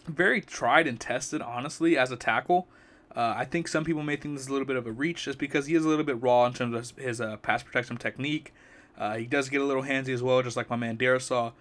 very 0.07 0.41
tried 0.41 0.87
and 0.87 0.99
tested, 0.99 1.43
honestly, 1.43 1.97
as 1.97 2.11
a 2.11 2.17
tackle. 2.17 2.67
Uh, 3.15 3.35
I 3.37 3.45
think 3.45 3.69
some 3.69 3.85
people 3.85 4.03
may 4.03 4.17
think 4.17 4.35
this 4.35 4.45
is 4.45 4.49
a 4.49 4.53
little 4.53 4.67
bit 4.67 4.77
of 4.77 4.87
a 4.87 4.93
reach 4.93 5.25
just 5.25 5.39
because 5.39 5.67
he 5.67 5.75
is 5.75 5.85
a 5.85 5.89
little 5.89 6.05
bit 6.05 6.21
raw 6.23 6.47
in 6.47 6.53
terms 6.53 6.75
of 6.75 6.97
his 6.97 7.21
uh, 7.21 7.37
pass 7.39 7.63
protection 7.63 7.97
technique. 7.97 8.53
Uh, 8.97 9.17
he 9.17 9.27
does 9.27 9.49
get 9.49 9.61
a 9.61 9.65
little 9.65 9.83
handsy 9.83 10.15
as 10.15 10.23
well, 10.23 10.43
just 10.43 10.57
like 10.57 10.71
my 10.71 10.77
man 10.77 10.97
Darrisaw. 10.97 11.53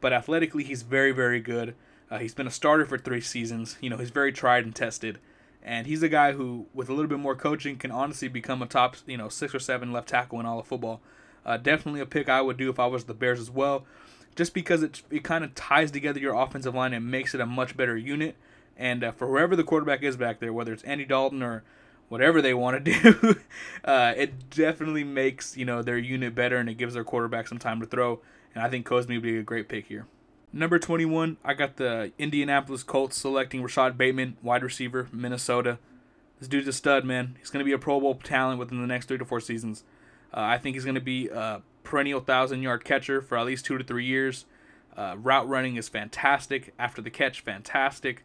But 0.00 0.12
athletically, 0.12 0.64
he's 0.64 0.82
very, 0.82 1.12
very 1.12 1.40
good. 1.40 1.74
Uh, 2.10 2.18
he's 2.18 2.34
been 2.34 2.46
a 2.46 2.50
starter 2.50 2.86
for 2.86 2.98
three 2.98 3.20
seasons. 3.20 3.76
You 3.80 3.90
know, 3.90 3.96
he's 3.96 4.10
very 4.10 4.32
tried 4.32 4.64
and 4.64 4.74
tested. 4.74 5.18
And 5.62 5.86
he's 5.86 6.02
a 6.02 6.08
guy 6.08 6.32
who, 6.32 6.66
with 6.74 6.88
a 6.88 6.92
little 6.92 7.08
bit 7.08 7.18
more 7.18 7.34
coaching, 7.34 7.76
can 7.76 7.90
honestly 7.90 8.28
become 8.28 8.62
a 8.62 8.66
top, 8.66 8.96
you 9.06 9.16
know, 9.16 9.28
six 9.28 9.54
or 9.54 9.58
seven 9.58 9.92
left 9.92 10.08
tackle 10.08 10.38
in 10.38 10.46
all 10.46 10.60
of 10.60 10.66
football. 10.66 11.00
Uh, 11.44 11.56
definitely 11.56 12.00
a 12.00 12.06
pick 12.06 12.28
I 12.28 12.40
would 12.40 12.56
do 12.56 12.70
if 12.70 12.78
I 12.78 12.86
was 12.86 13.04
the 13.04 13.14
Bears 13.14 13.40
as 13.40 13.50
well, 13.50 13.84
just 14.36 14.54
because 14.54 14.82
it, 14.82 15.02
it 15.10 15.24
kind 15.24 15.42
of 15.42 15.54
ties 15.54 15.90
together 15.90 16.20
your 16.20 16.34
offensive 16.34 16.74
line 16.74 16.92
and 16.92 17.10
makes 17.10 17.34
it 17.34 17.40
a 17.40 17.46
much 17.46 17.76
better 17.76 17.96
unit. 17.96 18.36
And 18.76 19.02
uh, 19.02 19.12
for 19.12 19.26
whoever 19.26 19.56
the 19.56 19.64
quarterback 19.64 20.02
is 20.02 20.16
back 20.16 20.38
there, 20.38 20.52
whether 20.52 20.72
it's 20.72 20.82
Andy 20.84 21.06
Dalton 21.06 21.42
or 21.42 21.64
whatever 22.08 22.40
they 22.40 22.54
want 22.54 22.84
to 22.84 23.00
do, 23.12 23.36
uh, 23.84 24.12
it 24.16 24.50
definitely 24.50 25.04
makes 25.04 25.56
you 25.56 25.64
know 25.64 25.82
their 25.82 25.98
unit 25.98 26.34
better 26.34 26.58
and 26.58 26.68
it 26.68 26.74
gives 26.74 26.94
their 26.94 27.04
quarterback 27.04 27.48
some 27.48 27.58
time 27.58 27.80
to 27.80 27.86
throw. 27.86 28.20
And 28.54 28.62
I 28.62 28.68
think 28.68 28.86
Cosmi 28.86 29.14
would 29.16 29.22
be 29.22 29.38
a 29.38 29.42
great 29.42 29.68
pick 29.68 29.86
here. 29.86 30.06
Number 30.52 30.78
21, 30.78 31.38
I 31.44 31.54
got 31.54 31.76
the 31.76 32.12
Indianapolis 32.18 32.82
Colts 32.82 33.16
selecting 33.16 33.62
Rashod 33.62 33.98
Bateman, 33.98 34.36
wide 34.42 34.62
receiver, 34.62 35.08
Minnesota. 35.12 35.78
This 36.38 36.48
dude's 36.48 36.68
a 36.68 36.72
stud, 36.72 37.04
man. 37.04 37.36
He's 37.38 37.50
going 37.50 37.60
to 37.60 37.64
be 37.64 37.72
a 37.72 37.78
Pro 37.78 38.00
Bowl 38.00 38.14
talent 38.14 38.58
within 38.58 38.80
the 38.80 38.86
next 38.86 39.06
three 39.06 39.18
to 39.18 39.24
four 39.24 39.40
seasons. 39.40 39.84
Uh, 40.32 40.40
I 40.40 40.58
think 40.58 40.74
he's 40.76 40.84
going 40.84 40.94
to 40.94 41.00
be 41.00 41.28
a 41.28 41.62
perennial 41.86 42.20
thousand 42.20 42.62
yard 42.62 42.84
catcher 42.84 43.22
for 43.22 43.38
at 43.38 43.46
least 43.46 43.64
two 43.64 43.78
to 43.78 43.84
three 43.84 44.04
years. 44.04 44.44
Uh, 44.96 45.14
route 45.18 45.48
running 45.48 45.76
is 45.76 45.88
fantastic. 45.88 46.74
After 46.78 47.00
the 47.00 47.10
catch, 47.10 47.40
fantastic. 47.40 48.24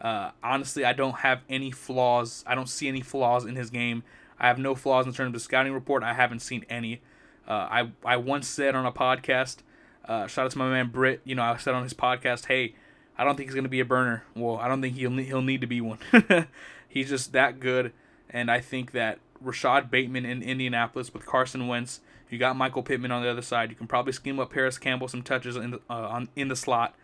Uh, 0.00 0.30
honestly, 0.42 0.84
I 0.84 0.92
don't 0.92 1.18
have 1.18 1.42
any 1.48 1.70
flaws. 1.70 2.42
I 2.46 2.54
don't 2.54 2.68
see 2.68 2.88
any 2.88 3.02
flaws 3.02 3.44
in 3.44 3.54
his 3.54 3.70
game. 3.70 4.02
I 4.40 4.48
have 4.48 4.58
no 4.58 4.74
flaws 4.74 5.06
in 5.06 5.12
terms 5.12 5.28
of 5.28 5.32
the 5.34 5.40
scouting 5.40 5.72
report. 5.72 6.02
I 6.02 6.14
haven't 6.14 6.40
seen 6.40 6.64
any. 6.68 7.00
Uh, 7.46 7.52
I 7.52 7.90
I 8.04 8.16
once 8.16 8.48
said 8.48 8.74
on 8.74 8.86
a 8.86 8.92
podcast, 8.92 9.58
uh, 10.06 10.26
shout 10.26 10.46
out 10.46 10.50
to 10.52 10.58
my 10.58 10.68
man 10.68 10.88
Britt. 10.88 11.20
You 11.24 11.34
know, 11.34 11.42
I 11.42 11.56
said 11.58 11.74
on 11.74 11.82
his 11.82 11.94
podcast, 11.94 12.46
hey, 12.46 12.74
I 13.18 13.24
don't 13.24 13.36
think 13.36 13.48
he's 13.48 13.54
gonna 13.54 13.68
be 13.68 13.80
a 13.80 13.84
burner. 13.84 14.24
Well, 14.34 14.56
I 14.56 14.68
don't 14.68 14.80
think 14.80 14.96
he'll 14.96 15.16
he'll 15.18 15.42
need 15.42 15.60
to 15.60 15.66
be 15.66 15.80
one. 15.80 15.98
he's 16.88 17.08
just 17.08 17.32
that 17.32 17.60
good, 17.60 17.92
and 18.30 18.50
I 18.50 18.60
think 18.60 18.92
that 18.92 19.18
Rashod 19.42 19.90
Bateman 19.90 20.24
in 20.24 20.42
Indianapolis 20.42 21.12
with 21.12 21.26
Carson 21.26 21.66
Wentz. 21.66 22.00
You 22.30 22.38
got 22.38 22.56
Michael 22.56 22.82
Pittman 22.82 23.12
on 23.12 23.22
the 23.22 23.28
other 23.28 23.42
side. 23.42 23.70
You 23.70 23.76
can 23.76 23.86
probably 23.86 24.12
scheme 24.12 24.40
up 24.40 24.52
Parris 24.52 24.78
Campbell 24.78 25.08
some 25.08 25.22
touches 25.22 25.56
in 25.56 25.72
the, 25.72 25.80
uh, 25.90 26.08
on, 26.08 26.28
in 26.34 26.48
the 26.48 26.56
slot. 26.56 26.94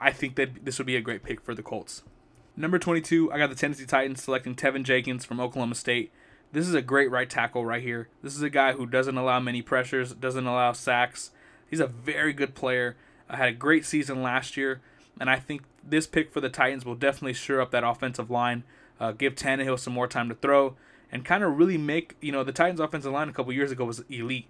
I 0.00 0.12
think 0.12 0.36
that 0.36 0.64
this 0.64 0.78
would 0.78 0.86
be 0.86 0.96
a 0.96 1.00
great 1.00 1.22
pick 1.22 1.40
for 1.40 1.54
the 1.54 1.62
Colts. 1.62 2.02
Number 2.56 2.78
22, 2.78 3.32
I 3.32 3.38
got 3.38 3.50
the 3.50 3.56
Tennessee 3.56 3.86
Titans 3.86 4.22
selecting 4.22 4.54
Teven 4.54 4.82
Jenkins 4.82 5.24
from 5.24 5.40
Oklahoma 5.40 5.74
State. 5.74 6.10
This 6.52 6.68
is 6.68 6.74
a 6.74 6.82
great 6.82 7.10
right 7.10 7.28
tackle 7.28 7.64
right 7.64 7.82
here. 7.82 8.08
This 8.22 8.36
is 8.36 8.42
a 8.42 8.50
guy 8.50 8.72
who 8.72 8.86
doesn't 8.86 9.16
allow 9.16 9.40
many 9.40 9.62
pressures, 9.62 10.12
doesn't 10.12 10.46
allow 10.46 10.72
sacks. 10.72 11.30
He's 11.68 11.80
a 11.80 11.86
very 11.86 12.34
good 12.34 12.54
player. 12.54 12.96
I 13.28 13.36
had 13.36 13.48
a 13.48 13.52
great 13.52 13.86
season 13.86 14.22
last 14.22 14.56
year, 14.56 14.82
and 15.18 15.30
I 15.30 15.36
think 15.36 15.62
this 15.82 16.06
pick 16.06 16.30
for 16.30 16.40
the 16.40 16.50
Titans 16.50 16.84
will 16.84 16.94
definitely 16.94 17.32
sure 17.32 17.60
up 17.60 17.70
that 17.70 17.84
offensive 17.84 18.30
line, 18.30 18.64
uh, 19.00 19.12
give 19.12 19.34
Tannehill 19.34 19.78
some 19.78 19.94
more 19.94 20.06
time 20.06 20.28
to 20.28 20.34
throw, 20.34 20.76
and 21.12 21.24
kind 21.24 21.44
of 21.44 21.56
really 21.56 21.78
make 21.78 22.16
you 22.20 22.32
know 22.32 22.42
the 22.42 22.52
Titans' 22.52 22.80
offensive 22.80 23.12
line 23.12 23.28
a 23.28 23.32
couple 23.32 23.52
years 23.52 23.70
ago 23.70 23.84
was 23.84 24.02
elite, 24.08 24.46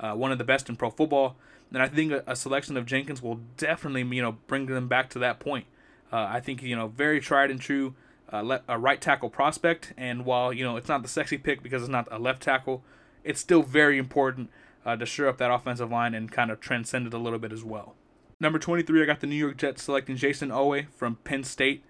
uh, 0.00 0.12
one 0.12 0.32
of 0.32 0.38
the 0.38 0.44
best 0.44 0.68
in 0.68 0.76
pro 0.76 0.88
football, 0.90 1.36
and 1.72 1.82
I 1.82 1.88
think 1.88 2.12
a, 2.12 2.22
a, 2.26 2.36
selection 2.36 2.76
of 2.76 2.86
Jenkins 2.86 3.20
will 3.20 3.40
definitely 3.56 4.02
you 4.16 4.22
know 4.22 4.38
bring 4.46 4.66
them 4.66 4.88
back 4.88 5.10
to 5.10 5.18
that 5.18 5.40
point. 5.40 5.66
Uh, 6.12 6.28
I 6.30 6.40
think 6.40 6.62
you 6.62 6.76
know 6.76 6.88
very 6.88 7.20
tried 7.20 7.50
and 7.50 7.60
true, 7.60 7.94
uh, 8.32 8.58
a 8.68 8.78
right 8.78 9.00
tackle 9.00 9.28
prospect, 9.28 9.92
and 9.96 10.24
while 10.24 10.52
you 10.52 10.64
know 10.64 10.76
it's 10.76 10.88
not 10.88 11.02
the 11.02 11.08
sexy 11.08 11.36
pick 11.36 11.62
because 11.62 11.82
it's 11.82 11.90
not 11.90 12.08
a 12.10 12.18
left 12.18 12.42
tackle, 12.42 12.82
it's 13.24 13.40
still 13.40 13.62
very 13.62 13.98
important 13.98 14.50
uh, 14.86 14.96
to 14.96 15.04
sure 15.04 15.28
up 15.28 15.38
that 15.38 15.50
offensive 15.50 15.90
line 15.90 16.14
and 16.14 16.30
kind 16.30 16.50
of 16.50 16.60
transcend 16.60 17.06
it 17.06 17.14
a 17.14 17.18
little 17.18 17.38
bit 17.38 17.52
as 17.52 17.64
well. 17.64 17.94
Number 18.40 18.58
23, 18.58 19.02
I 19.02 19.06
got 19.06 19.20
the 19.20 19.26
New 19.26 19.36
York 19.36 19.56
Jets 19.56 19.84
selecting 19.84 20.16
Jayson 20.16 20.50
Oweh 20.50 20.88
from 20.90 21.16
Penn 21.24 21.44
State. 21.44 21.84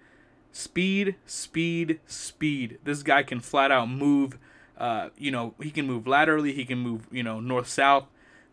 Speed, 0.57 1.15
speed, 1.25 1.99
speed. 2.07 2.79
This 2.85 3.03
guy 3.03 3.23
can 3.23 3.41
flat 3.41 3.73
out 3.73 3.89
move. 3.89 4.39
Uh, 4.77 5.09
you 5.17 5.29
know, 5.29 5.53
he 5.61 5.69
can 5.69 5.85
move 5.85 6.07
laterally. 6.07 6.53
He 6.53 6.63
can 6.63 6.77
move, 6.77 7.07
you 7.11 7.23
know, 7.23 7.41
north 7.41 7.67
south. 7.67 8.05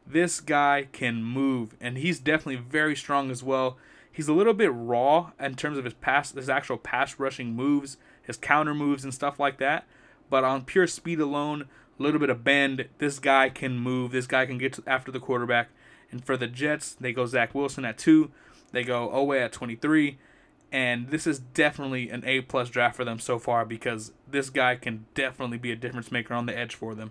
This 0.05 0.41
guy 0.41 0.89
can 0.91 1.23
move, 1.23 1.77
and 1.81 1.97
he's 1.97 2.19
definitely 2.19 2.57
very 2.57 2.97
strong 2.97 3.31
as 3.31 3.45
well. 3.45 3.77
He's 4.11 4.27
a 4.27 4.33
little 4.33 4.53
bit 4.53 4.73
raw 4.75 5.31
in 5.39 5.55
terms 5.55 5.79
of 5.79 5.85
his 5.85 5.95
pass, 5.95 6.33
his 6.33 6.49
actual 6.49 6.77
pass 6.77 7.21
rushing 7.21 7.55
moves, 7.55 7.99
his 8.21 8.37
counter 8.37 8.75
moves, 8.75 9.05
and 9.05 9.15
stuff 9.15 9.39
like 9.39 9.59
that. 9.59 9.87
But 10.29 10.43
on 10.43 10.65
pure 10.65 10.89
speed 10.89 11.21
alone, 11.21 11.69
a 12.01 12.03
little 12.03 12.19
bit 12.19 12.31
of 12.31 12.43
bend, 12.43 12.89
this 12.99 13.21
guy 13.21 13.49
can 13.49 13.79
move. 13.79 14.11
This 14.11 14.27
guy 14.27 14.45
can 14.45 14.59
get 14.59 14.77
after 14.89 15.13
the 15.13 15.21
quarterback. 15.21 15.69
And 16.11 16.25
for 16.25 16.37
the 16.37 16.49
Jets, 16.49 16.95
they 16.95 17.13
go 17.13 17.27
Zach 17.27 17.55
Wilson 17.55 17.85
at 17.85 17.97
two. 17.97 18.33
They 18.73 18.83
go 18.83 19.09
Oweh 19.09 19.45
at 19.45 19.53
23. 19.53 20.19
And 20.73 21.09
this 21.09 21.27
is 21.27 21.39
definitely 21.39 22.09
an 22.09 22.25
A 22.27 22.41
plus 22.41 22.71
draft 22.71 22.97
for 22.97 23.05
them 23.05 23.19
so 23.19 23.39
far 23.39 23.65
because 23.67 24.13
this 24.27 24.49
guy 24.49 24.75
can 24.77 25.05
definitely 25.15 25.59
be 25.59 25.71
a 25.71 25.77
difference 25.77 26.11
maker 26.11 26.33
on 26.33 26.47
the 26.47 26.57
edge 26.57 26.75
for 26.75 26.95
them. 26.95 27.11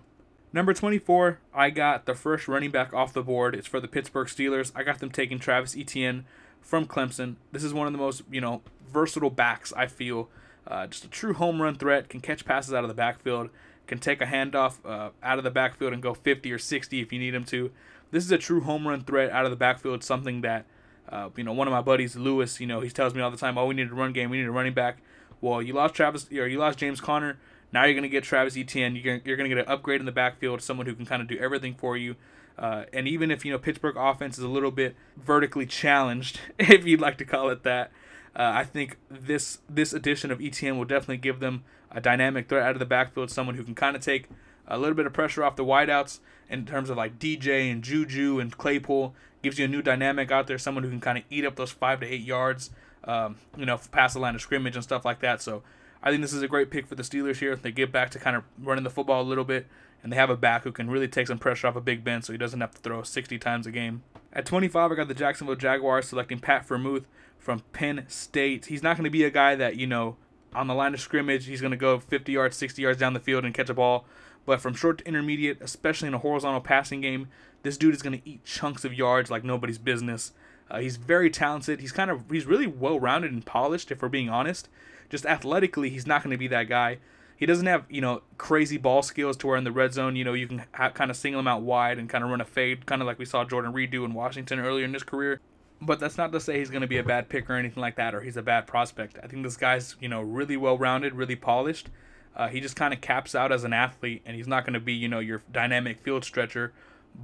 Number 0.52 0.74
24, 0.74 1.38
I 1.54 1.70
got 1.70 2.04
the 2.04 2.14
first 2.14 2.48
running 2.48 2.72
back 2.72 2.92
off 2.92 3.12
the 3.12 3.22
board. 3.22 3.54
It's 3.54 3.68
for 3.68 3.80
the 3.80 3.88
Pittsburgh 3.88 4.26
Steelers. 4.26 4.72
I 4.74 4.82
got 4.82 4.98
them 4.98 5.10
taking 5.10 5.38
Travis 5.38 5.76
Etienne 5.76 6.26
from 6.60 6.86
Clemson. 6.86 7.36
This 7.52 7.64
is 7.64 7.72
one 7.72 7.86
of 7.86 7.92
the 7.92 7.98
most, 7.98 8.22
you 8.30 8.40
know, 8.40 8.62
versatile 8.92 9.30
backs 9.30 9.72
I 9.74 9.86
feel. 9.86 10.28
Uh, 10.66 10.88
just 10.88 11.04
a 11.04 11.08
true 11.08 11.32
home 11.32 11.62
run 11.62 11.76
threat, 11.76 12.08
can 12.08 12.20
catch 12.20 12.44
passes 12.44 12.74
out 12.74 12.84
of 12.84 12.88
the 12.88 12.94
backfield, 12.94 13.48
can 13.86 13.98
take 13.98 14.20
a 14.20 14.26
handoff 14.26 14.84
uh, 14.84 15.10
out 15.22 15.38
of 15.38 15.44
the 15.44 15.50
backfield 15.50 15.92
and 15.92 16.02
go 16.02 16.14
50 16.14 16.52
or 16.52 16.58
60 16.58 17.00
if 17.00 17.12
you 17.12 17.18
need 17.18 17.34
him 17.34 17.44
to 17.44 17.70
this 18.12 18.24
is 18.24 18.30
a 18.30 18.38
true 18.38 18.60
home 18.60 18.86
run 18.86 19.02
threat 19.02 19.30
out 19.30 19.44
of 19.44 19.50
the 19.50 19.56
backfield. 19.56 20.04
Something 20.04 20.42
that, 20.42 20.66
uh, 21.08 21.28
you 21.36 21.44
know, 21.44 21.52
one 21.52 21.68
of 21.68 21.72
my 21.72 21.80
buddies, 21.80 22.16
Lewis, 22.16 22.60
you 22.60 22.66
know, 22.66 22.80
he 22.80 22.90
tells 22.90 23.14
me 23.14 23.20
all 23.20 23.30
the 23.30 23.36
time, 23.36 23.58
"Oh, 23.58 23.66
we 23.66 23.74
need 23.74 23.90
a 23.90 23.94
run 23.94 24.12
game. 24.12 24.30
We 24.30 24.38
need 24.38 24.46
a 24.46 24.52
running 24.52 24.74
back." 24.74 24.98
Well, 25.40 25.60
you 25.60 25.72
lost 25.72 25.94
Travis, 25.94 26.30
or 26.32 26.46
you 26.46 26.58
lost 26.58 26.78
James 26.78 27.00
Conner. 27.00 27.38
Now 27.72 27.84
you're 27.84 27.94
gonna 27.94 28.08
get 28.08 28.24
Travis 28.24 28.56
Etienne. 28.56 28.94
You're 28.94 29.04
gonna, 29.04 29.20
you're 29.24 29.36
gonna 29.36 29.48
get 29.48 29.58
an 29.58 29.66
upgrade 29.66 30.00
in 30.00 30.06
the 30.06 30.12
backfield, 30.12 30.62
someone 30.62 30.86
who 30.86 30.94
can 30.94 31.06
kind 31.06 31.20
of 31.22 31.28
do 31.28 31.38
everything 31.38 31.74
for 31.74 31.96
you. 31.96 32.16
Uh, 32.58 32.84
and 32.92 33.08
even 33.08 33.30
if 33.30 33.44
you 33.44 33.52
know 33.52 33.58
Pittsburgh 33.58 33.96
offense 33.96 34.38
is 34.38 34.44
a 34.44 34.48
little 34.48 34.70
bit 34.70 34.94
vertically 35.16 35.66
challenged, 35.66 36.40
if 36.58 36.86
you'd 36.86 37.00
like 37.00 37.18
to 37.18 37.24
call 37.24 37.50
it 37.50 37.62
that, 37.64 37.90
uh, 38.36 38.52
I 38.54 38.64
think 38.64 38.98
this 39.10 39.58
this 39.68 39.92
addition 39.92 40.30
of 40.30 40.40
Etienne 40.40 40.78
will 40.78 40.84
definitely 40.84 41.18
give 41.18 41.40
them 41.40 41.64
a 41.90 42.00
dynamic 42.00 42.48
threat 42.48 42.62
out 42.62 42.72
of 42.72 42.78
the 42.78 42.86
backfield, 42.86 43.30
someone 43.30 43.56
who 43.56 43.64
can 43.64 43.74
kind 43.74 43.96
of 43.96 44.02
take 44.02 44.28
a 44.66 44.78
little 44.78 44.94
bit 44.94 45.06
of 45.06 45.12
pressure 45.12 45.44
off 45.44 45.56
the 45.56 45.64
wideouts 45.64 46.20
in 46.48 46.66
terms 46.66 46.90
of 46.90 46.96
like 46.96 47.18
DJ 47.18 47.70
and 47.70 47.82
Juju 47.82 48.38
and 48.40 48.56
Claypool. 48.56 49.14
Gives 49.42 49.58
you 49.58 49.64
a 49.64 49.68
new 49.68 49.82
dynamic 49.82 50.30
out 50.30 50.46
there, 50.46 50.58
someone 50.58 50.84
who 50.84 50.90
can 50.90 51.00
kind 51.00 51.18
of 51.18 51.24
eat 51.28 51.44
up 51.44 51.56
those 51.56 51.72
five 51.72 51.98
to 52.00 52.06
eight 52.06 52.20
yards, 52.20 52.70
um, 53.04 53.36
you 53.56 53.66
know, 53.66 53.78
past 53.90 54.14
the 54.14 54.20
line 54.20 54.36
of 54.36 54.40
scrimmage 54.40 54.76
and 54.76 54.84
stuff 54.84 55.04
like 55.04 55.18
that. 55.20 55.42
So 55.42 55.62
I 56.02 56.10
think 56.10 56.22
this 56.22 56.32
is 56.32 56.42
a 56.42 56.48
great 56.48 56.70
pick 56.70 56.86
for 56.86 56.94
the 56.94 57.02
Steelers 57.02 57.38
here. 57.38 57.56
They 57.56 57.72
get 57.72 57.90
back 57.90 58.10
to 58.10 58.18
kind 58.18 58.36
of 58.36 58.44
running 58.60 58.84
the 58.84 58.90
football 58.90 59.20
a 59.20 59.24
little 59.24 59.44
bit, 59.44 59.66
and 60.02 60.12
they 60.12 60.16
have 60.16 60.30
a 60.30 60.36
back 60.36 60.62
who 60.64 60.72
can 60.72 60.90
really 60.90 61.08
take 61.08 61.26
some 61.26 61.38
pressure 61.38 61.66
off 61.66 61.76
of 61.76 61.84
Big 61.84 62.04
Ben 62.04 62.22
so 62.22 62.32
he 62.32 62.38
doesn't 62.38 62.60
have 62.60 62.72
to 62.72 62.80
throw 62.80 63.02
60 63.02 63.38
times 63.38 63.66
a 63.66 63.70
game. 63.70 64.02
At 64.32 64.46
25, 64.46 64.92
I 64.92 64.94
got 64.94 65.08
the 65.08 65.14
Jacksonville 65.14 65.56
Jaguars 65.56 66.08
selecting 66.08 66.38
Pat 66.38 66.66
Freiermuth 66.66 67.04
from 67.38 67.60
Penn 67.72 68.04
State. 68.08 68.66
He's 68.66 68.82
not 68.82 68.96
going 68.96 69.04
to 69.04 69.10
be 69.10 69.24
a 69.24 69.30
guy 69.30 69.54
that, 69.54 69.76
you 69.76 69.86
know, 69.86 70.16
on 70.54 70.66
the 70.66 70.74
line 70.74 70.94
of 70.94 71.00
scrimmage, 71.00 71.46
he's 71.46 71.60
going 71.60 71.70
to 71.70 71.76
go 71.76 71.98
50 71.98 72.32
yards, 72.32 72.56
60 72.56 72.82
yards 72.82 72.98
down 72.98 73.14
the 73.14 73.20
field 73.20 73.44
and 73.44 73.54
catch 73.54 73.68
a 73.68 73.74
ball. 73.74 74.04
But 74.44 74.60
from 74.60 74.74
short 74.74 74.98
to 74.98 75.08
intermediate, 75.08 75.60
especially 75.60 76.08
in 76.08 76.14
a 76.14 76.18
horizontal 76.18 76.60
passing 76.60 77.00
game, 77.00 77.28
this 77.62 77.76
dude 77.76 77.94
is 77.94 78.02
going 78.02 78.20
to 78.20 78.28
eat 78.28 78.44
chunks 78.44 78.84
of 78.84 78.92
yards 78.92 79.30
like 79.30 79.44
nobody's 79.44 79.78
business. 79.78 80.32
Uh, 80.70 80.80
he's 80.80 80.96
very 80.96 81.30
talented. 81.30 81.80
He's 81.80 81.92
kind 81.92 82.10
of 82.10 82.24
he's 82.30 82.46
really 82.46 82.66
well 82.66 82.98
rounded 82.98 83.32
and 83.32 83.44
polished. 83.44 83.90
If 83.90 84.02
we're 84.02 84.08
being 84.08 84.30
honest, 84.30 84.68
just 85.10 85.26
athletically, 85.26 85.90
he's 85.90 86.06
not 86.06 86.22
going 86.22 86.32
to 86.32 86.38
be 86.38 86.48
that 86.48 86.68
guy. 86.68 86.98
He 87.36 87.46
doesn't 87.46 87.66
have 87.66 87.84
you 87.88 88.00
know 88.00 88.22
crazy 88.38 88.78
ball 88.78 89.02
skills 89.02 89.36
to 89.38 89.46
where 89.46 89.56
in 89.56 89.64
the 89.64 89.72
red 89.72 89.92
zone 89.92 90.16
you 90.16 90.24
know 90.24 90.32
you 90.32 90.46
can 90.46 90.64
ha- 90.72 90.90
kind 90.90 91.10
of 91.10 91.16
single 91.16 91.40
him 91.40 91.48
out 91.48 91.62
wide 91.62 91.98
and 91.98 92.08
kind 92.08 92.24
of 92.24 92.30
run 92.30 92.40
a 92.40 92.44
fade, 92.44 92.86
kind 92.86 93.02
of 93.02 93.06
like 93.06 93.18
we 93.18 93.24
saw 93.24 93.44
Jordan 93.44 93.72
Reed 93.72 93.90
do 93.90 94.04
in 94.04 94.14
Washington 94.14 94.60
earlier 94.60 94.84
in 94.84 94.94
his 94.94 95.02
career. 95.02 95.40
But 95.80 95.98
that's 95.98 96.16
not 96.16 96.30
to 96.32 96.40
say 96.40 96.58
he's 96.58 96.70
going 96.70 96.82
to 96.82 96.86
be 96.86 96.98
a 96.98 97.02
bad 97.02 97.28
pick 97.28 97.50
or 97.50 97.54
anything 97.54 97.80
like 97.80 97.96
that, 97.96 98.14
or 98.14 98.20
he's 98.20 98.36
a 98.36 98.42
bad 98.42 98.68
prospect. 98.68 99.18
I 99.22 99.26
think 99.26 99.42
this 99.42 99.56
guy's 99.56 99.96
you 100.00 100.08
know 100.08 100.22
really 100.22 100.56
well 100.56 100.78
rounded, 100.78 101.14
really 101.14 101.36
polished. 101.36 101.90
Uh, 102.34 102.48
he 102.48 102.60
just 102.60 102.76
kind 102.76 102.94
of 102.94 103.00
caps 103.00 103.34
out 103.34 103.52
as 103.52 103.64
an 103.64 103.72
athlete, 103.72 104.22
and 104.24 104.36
he's 104.36 104.48
not 104.48 104.64
going 104.64 104.74
to 104.74 104.80
be, 104.80 104.94
you 104.94 105.08
know, 105.08 105.18
your 105.18 105.42
dynamic 105.50 106.00
field 106.00 106.24
stretcher. 106.24 106.72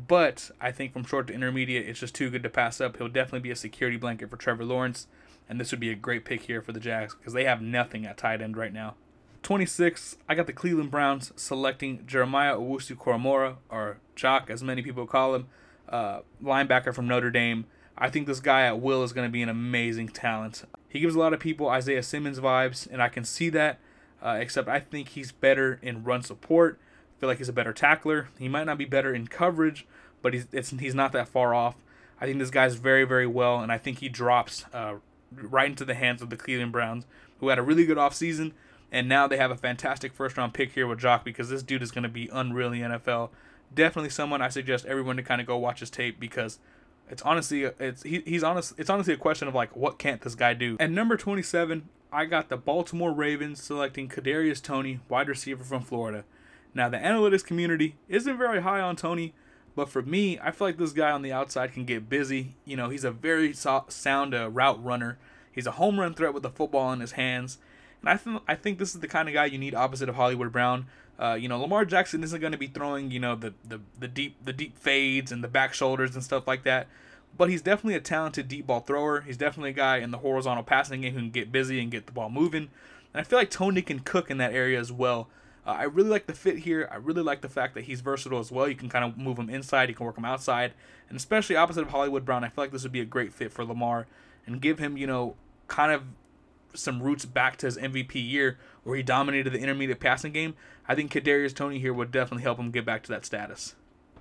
But 0.07 0.51
I 0.61 0.71
think 0.71 0.93
from 0.93 1.05
short 1.05 1.27
to 1.29 1.33
intermediate, 1.33 1.89
it's 1.89 2.01
just 2.01 2.15
too 2.15 2.31
good 2.31 2.43
to 2.43 2.51
pass 2.51 2.81
up. 2.81 2.99
He'll 2.99 3.09
definitely 3.09 3.41
be 3.41 3.51
a 3.51 3.57
security 3.57 3.97
blanket 3.97 4.31
for 4.31 4.37
Trevor 4.37 4.65
Lawrence, 4.65 5.07
and 5.49 5.59
this 5.59 5.71
would 5.71 5.81
be 5.81 5.91
a 5.91 5.95
great 5.95 6.25
pick 6.25 6.43
here 6.43 6.61
for 6.61 6.73
the 6.73 6.81
Jags 6.81 7.15
because 7.15 7.33
they 7.33 7.45
have 7.45 7.63
nothing 7.63 8.05
at 8.05 8.19
tight 8.19 8.43
end 8.43 8.57
right 8.57 8.73
now. 8.73 8.97
26, 9.43 10.17
I 10.29 10.35
got 10.35 10.47
the 10.47 10.53
Cleveland 10.53 10.91
Browns 10.91 11.33
selecting 11.37 12.05
Jeremiah 12.07 12.57
Owusu 12.57 12.97
Koramoah, 12.97 13.57
or 13.71 13.99
Jock, 14.15 14.51
as 14.51 14.63
many 14.63 14.83
people 14.83 15.07
call 15.07 15.35
him, 15.35 15.47
uh, 15.89 16.21
linebacker 16.43 16.93
from 16.93 17.09
Notre 17.09 17.31
Dame. 17.31 17.65
I 17.97 18.11
think 18.11 18.27
this 18.27 18.41
guy 18.41 18.67
at 18.67 18.81
will 18.81 19.03
is 19.03 19.13
going 19.13 19.27
to 19.27 19.33
be 19.33 19.43
an 19.43 19.49
amazing 19.49 20.09
talent. 20.09 20.65
He 20.89 21.01
gives 21.01 21.15
a 21.15 21.19
lot 21.19 21.33
of 21.33 21.41
people 21.41 21.69
Isaiah 21.69 22.03
Simmons 22.03 22.41
vibes, 22.41 22.87
and 22.91 23.03
I 23.03 23.09
can 23.09 23.25
see 23.25 23.49
that 23.51 23.79
uh, 24.23 24.39
except 24.41 24.69
I 24.69 24.81
think 24.81 25.11
he's 25.11 25.33
better 25.33 25.79
in 25.83 26.05
run 26.05 26.23
support. 26.23 26.79
I 27.17 27.21
feel 27.21 27.29
like 27.29 27.39
he's 27.39 27.49
a 27.49 27.53
better 27.53 27.73
tackler. 27.73 28.29
He 28.39 28.49
might 28.49 28.65
not 28.65 28.79
be 28.79 28.85
better 28.85 29.15
in 29.15 29.27
coverage, 29.27 29.87
but 30.23 30.35
he's 30.35 30.47
he's 30.53 30.95
not 30.95 31.13
that 31.13 31.29
far 31.29 31.55
off. 31.55 31.77
I 32.21 32.27
think 32.27 32.39
this 32.39 32.51
guy's 32.51 32.75
very 32.77 33.05
very 33.05 33.27
well, 33.27 33.61
and 33.61 33.73
I 33.73 33.79
think 33.79 33.99
he 33.99 34.09
drops 34.09 34.65
uh, 34.73 34.95
right 35.33 35.69
into 35.69 35.85
the 35.85 35.95
hands 35.95 36.23
of 36.23 36.31
the 36.31 36.37
Cleveland 36.37 36.73
Browns, 36.73 37.07
who 37.41 37.49
had 37.49 37.59
a 37.59 37.63
really 37.63 37.87
good 37.87 37.99
offseason, 37.99 38.53
and 38.91 39.09
now 39.09 39.27
they 39.27 39.37
have 39.37 39.51
a 39.51 39.57
fantastic 39.57 40.13
first 40.13 40.37
round 40.37 40.55
pick 40.55 40.73
here 40.73 40.87
with 40.87 40.99
Jock 40.99 41.25
because 41.25 41.49
this 41.49 41.63
dude 41.63 41.83
is 41.83 41.91
going 41.91 42.03
to 42.03 42.09
be 42.09 42.29
unreal 42.33 42.73
in 42.73 42.81
NFL. 42.81 43.31
Definitely 43.75 44.11
someone 44.11 44.41
I 44.41 44.49
suggest 44.49 44.87
everyone 44.87 45.17
to 45.17 45.23
kind 45.23 45.41
of 45.41 45.47
go 45.47 45.59
watch 45.59 45.81
his 45.81 45.91
tape 45.91 46.19
because 46.19 46.59
it's 47.11 47.23
honestly 47.23 47.65
it's 47.65 48.03
he, 48.03 48.23
he's 48.25 48.43
honest 48.43 48.75
it's 48.79 48.91
honestly 48.91 49.15
a 49.15 49.19
question 49.19 49.49
of 49.49 49.55
like 49.55 49.75
what 49.77 49.99
can't 49.99 50.21
this 50.21 50.35
guy 50.35 50.55
do. 50.55 50.77
And 50.81 50.95
number 50.95 51.17
27, 51.17 51.89
I 52.13 52.25
got 52.25 52.49
the 52.49 52.57
Baltimore 52.57 53.13
Ravens 53.13 53.63
selecting 53.63 54.09
Kadarius 54.09 54.63
Toney, 54.63 55.01
wide 55.09 55.29
receiver 55.29 55.63
from 55.63 55.83
Florida. 55.83 56.25
Now, 56.75 56.89
the 56.89 56.97
analytics 56.97 57.45
community 57.45 57.97
isn't 58.09 58.39
very 58.39 58.63
high 58.63 58.81
on 58.81 58.97
Toney, 58.97 59.35
but 59.77 59.89
for 59.89 60.03
me, 60.03 60.39
I 60.39 60.51
feel 60.51 60.69
like 60.69 60.79
this 60.79 60.93
guy 60.93 61.11
on 61.11 61.23
the 61.23 61.33
outside 61.33 61.73
can 61.73 61.85
get 61.85 62.09
busy. 62.09 62.57
You 62.65 62.77
know, 62.77 62.89
he's 62.89 63.05
a 63.05 63.11
very 63.11 63.53
so- 63.53 63.85
sound 63.89 64.35
uh, 64.35 64.51
route 64.51 64.83
runner. 64.83 65.19
He's 65.53 65.67
a 65.67 65.73
home 65.73 66.01
run 66.01 66.15
threat 66.15 66.33
with 66.33 66.43
the 66.43 66.51
football 66.51 66.93
in 66.93 67.01
his 67.01 67.13
hands. 67.13 67.59
And 68.01 68.09
I, 68.09 68.17
th- 68.17 68.43
I 68.47 68.55
think 68.55 68.79
this 68.79 68.95
is 68.95 69.01
the 69.01 69.09
kind 69.09 69.29
of 69.29 69.35
guy 69.35 69.47
you 69.47 69.59
need 69.59 69.75
opposite 69.75 70.09
of 70.09 70.15
Hollywood 70.15 70.53
Brown. 70.53 70.87
Uh, 71.19 71.35
you 71.35 71.49
know, 71.49 71.61
Lamar 71.61 71.85
Jackson 71.85 72.23
isn't 72.23 72.41
going 72.41 72.53
to 72.53 72.59
be 72.59 72.69
throwing, 72.69 73.11
you 73.11 73.19
know, 73.19 73.35
the, 73.35 73.53
the, 73.67 73.81
the 73.99 74.09
deep 74.09 74.37
the 74.45 74.53
deep 74.53 74.79
fades 74.79 75.33
and 75.33 75.43
the 75.43 75.49
back 75.49 75.75
shoulders 75.75 76.15
and 76.15 76.23
stuff 76.23 76.47
like 76.47 76.63
that 76.63 76.87
but 77.37 77.51
he's 77.51 77.63
definitely 77.63 77.95
a 77.95 78.01
talented 78.01 78.49
deep 78.49 78.67
ball 78.67 78.81
thrower. 78.81 79.21
He's 79.21 79.37
definitely 79.37 79.71
a 79.71 79.75
guy 79.75 79.99
in 79.99 80.11
the 80.11 80.19
horizontal 80.19 80.65
passing 80.65 81.03
game 81.03 81.15
who 81.15 81.21
can 81.21 81.31
get 81.31 81.53
busy 81.53 81.81
and 81.81 81.91
get 81.91 82.07
the 82.07 82.13
ball 82.13 82.31
moving. 82.31 82.69
And 83.15 83.21
I 83.21 83.23
feel 83.23 83.39
like 83.39 83.51
Toney 83.51 83.83
can 83.83 84.01
cook 84.01 84.31
in 84.31 84.39
that 84.39 84.53
area 84.53 84.79
as 84.79 84.93
well. 84.93 85.29
Uh, 85.67 85.73
I 85.73 85.83
really 85.85 86.09
like 86.09 86.27
the 86.27 86.35
fit 86.35 86.59
here. 86.59 86.89
I 86.91 86.97
really 86.97 87.23
like 87.23 87.43
the 87.43 87.49
fact 87.49 87.75
that 87.75 87.85
he's 87.85 88.01
versatile 88.01 88.39
as 88.39 88.51
well. 88.51 88.69
You 88.69 88.75
can 88.75 88.89
kind 88.89 89.05
of 89.05 89.19
move 89.19 89.39
him 89.39 89.51
inside, 89.51 89.89
you 89.89 89.95
can 89.95 90.07
work 90.07 90.17
him 90.17 90.25
outside, 90.25 90.73
and 91.09 91.17
especially 91.17 91.57
opposite 91.57 91.83
of 91.83 91.91
Hollywood 91.91 92.25
Brown, 92.25 92.43
I 92.43 92.49
feel 92.49 92.65
like 92.65 92.73
this 92.73 92.83
would 92.83 92.93
be 92.93 93.01
a 93.01 93.05
great 93.07 93.33
fit 93.33 93.53
for 93.53 93.65
Lamar 93.65 94.07
and 94.47 94.61
give 94.61 94.79
him, 94.79 94.97
you 94.97 95.07
know, 95.07 95.37
kind 95.67 95.93
of 95.93 96.03
some 96.75 97.03
roots 97.03 97.25
back 97.25 97.57
to 97.59 97.67
his 97.67 97.77
MVP 97.77 98.15
year 98.15 98.59
where 98.85 98.97
he 98.97 99.03
dominated 99.03 99.51
the 99.51 99.59
intermediate 99.59 100.01
passing 100.01 100.33
game, 100.33 100.55
I 100.87 100.95
think 100.95 101.13
Kadarius 101.13 101.55
Toney 101.55 101.79
here 101.79 101.93
would 101.93 102.11
definitely 102.11 102.45
help 102.45 102.59
him 102.59 102.71
get 102.71 102.85
back 102.85 103.03
to 103.05 103.11
that 103.11 103.27
status. 103.27 103.75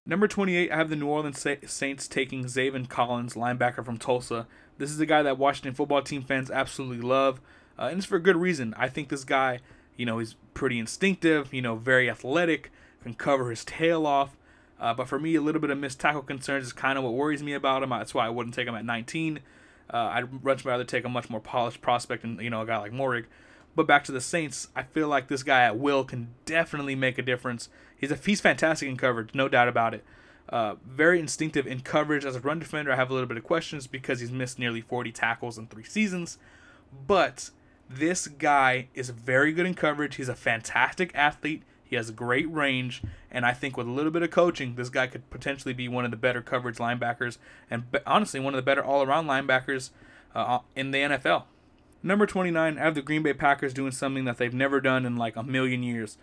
Number 0.10 0.30
28, 0.30 0.72
I 0.72 0.78
have 0.78 0.89
the 0.89 0.96
New 0.96 1.08
Orleans 1.08 1.46
Saints 1.65 2.08
taking 2.08 2.46
Zaven 2.46 2.88
Collins, 2.88 3.34
linebacker 3.34 3.84
from 3.84 3.98
Tulsa. 3.98 4.48
This 4.78 4.89
is 4.89 5.02
a 5.02 5.06
guy 5.06 5.22
that 5.22 5.38
Washington 5.38 5.74
football 5.74 6.02
team 6.02 6.22
fans 6.22 6.50
absolutely 6.50 7.06
love, 7.06 7.41
uh, 7.78 7.88
and 7.88 7.98
it's 7.98 8.06
for 8.08 8.17
good 8.17 8.38
reason. 8.38 8.74
I 8.78 8.88
think 8.88 9.10
this 9.10 9.26
guy, 9.26 9.60
you 9.98 10.06
know, 10.06 10.20
he's 10.20 10.38
pretty 10.54 10.80
instinctive, 10.80 11.54
you 11.54 11.62
know, 11.62 11.76
very 11.76 12.10
athletic, 12.10 12.72
can 13.04 13.15
cover 13.15 13.50
his 13.50 13.65
tail 13.65 14.08
off. 14.08 14.38
Uh, 14.80 14.93
but 14.93 15.10
for 15.10 15.20
me, 15.20 15.36
a 15.36 15.41
little 15.41 15.60
bit 15.60 15.72
of 15.72 15.78
missed 15.78 16.00
tackle 16.00 16.22
concerns 16.22 16.67
is 16.67 16.72
kind 16.72 16.98
of 16.98 17.04
what 17.04 17.13
worries 17.13 17.43
me 17.43 17.52
about 17.52 17.84
him. 17.84 17.89
That's 17.89 18.13
why 18.13 18.28
I 18.28 18.30
wouldn't 18.30 18.56
take 18.56 18.70
him 18.70 18.76
at 18.76 18.86
19. 18.86 19.41
Uh, 19.93 19.98
I'd 19.98 20.41
much 20.41 20.63
rather 20.63 20.86
take 20.86 21.04
a 21.04 21.10
much 21.10 21.30
more 21.30 21.41
polished 21.41 21.82
prospect 21.82 22.24
and 22.24 22.39
you 22.39 22.50
know 22.50 22.62
a 22.62 22.65
guy 22.65 22.78
like 22.78 22.93
Moehrig. 22.93 23.26
But 23.78 23.86
back 23.86 24.04
to 24.06 24.12
the 24.12 24.20
Saints, 24.20 24.70
I 24.76 24.82
feel 24.82 25.08
like 25.08 25.28
this 25.28 25.44
guy 25.44 25.62
at 25.62 25.78
will 25.78 26.04
can 26.04 26.30
definitely 26.46 26.96
make 26.96 27.20
a 27.20 27.22
difference. 27.22 27.70
He's 27.96 28.10
a 28.10 28.16
he's 28.16 28.42
fantastic 28.42 28.90
in 28.90 28.98
coverage, 28.98 29.36
no 29.36 29.48
doubt 29.48 29.68
about 29.68 29.94
it. 29.94 30.04
Uh, 30.50 30.76
very 30.84 31.20
instinctive 31.20 31.68
in 31.68 31.82
coverage 31.82 32.26
as 32.26 32.36
a 32.36 32.40
run 32.40 32.58
defender. 32.58 32.92
I 32.92 32.96
have 32.96 33.12
a 33.12 33.13
little 33.13 33.28
bit 33.28 33.38
of 33.38 33.44
questions 33.44 33.86
because 33.86 34.20
he's 34.20 34.32
missed 34.32 34.58
nearly 34.58 34.82
40 34.82 35.12
tackles 35.12 35.60
in 35.60 35.68
three 35.68 35.84
seasons. 35.84 36.40
But 37.06 37.52
this 37.88 38.28
guy 38.28 38.88
is 38.96 39.12
very 39.12 39.54
good 39.54 39.68
in 39.68 39.76
coverage. 39.76 40.16
He's 40.16 40.28
a 40.28 40.36
fantastic 40.36 41.12
athlete. 41.13 41.62
He 41.84 41.96
has 41.98 42.10
great 42.10 42.52
range, 42.52 43.04
and 43.30 43.46
I 43.46 43.54
think 43.54 43.78
with 43.78 43.86
a 43.86 43.92
little 43.92 44.12
bit 44.12 44.24
of 44.24 44.32
coaching, 44.32 44.74
this 44.74 44.90
guy 44.90 45.06
could 45.06 45.30
potentially 45.30 45.76
be 45.76 45.88
one 45.88 46.04
of 46.04 46.10
the 46.10 46.18
better 46.18 46.42
coverage 46.42 46.78
linebackers, 46.78 47.38
and 47.70 47.84
honestly, 48.08 48.40
one 48.40 48.56
of 48.56 48.58
the 48.58 48.63
better 48.63 48.84
all-around 48.84 49.28
linebackers 49.28 49.92
uh, 50.34 50.60
in 50.76 50.90
the 50.90 50.98
NFL. 50.98 51.44
Number 52.08 52.26
29, 52.26 52.78
I 52.78 52.82
have 52.82 52.96
the 52.96 53.02
Green 53.02 53.22
Bay 53.22 53.34
Packers 53.34 53.74
doing 53.74 53.91
something 53.91 54.24
that 54.24 54.38
they've 54.38 54.54
never 54.54 54.80
done 54.80 55.06
in 55.06 55.17
like 55.17 55.36
a 55.36 55.43
million 55.43 55.84
years. 55.84 56.17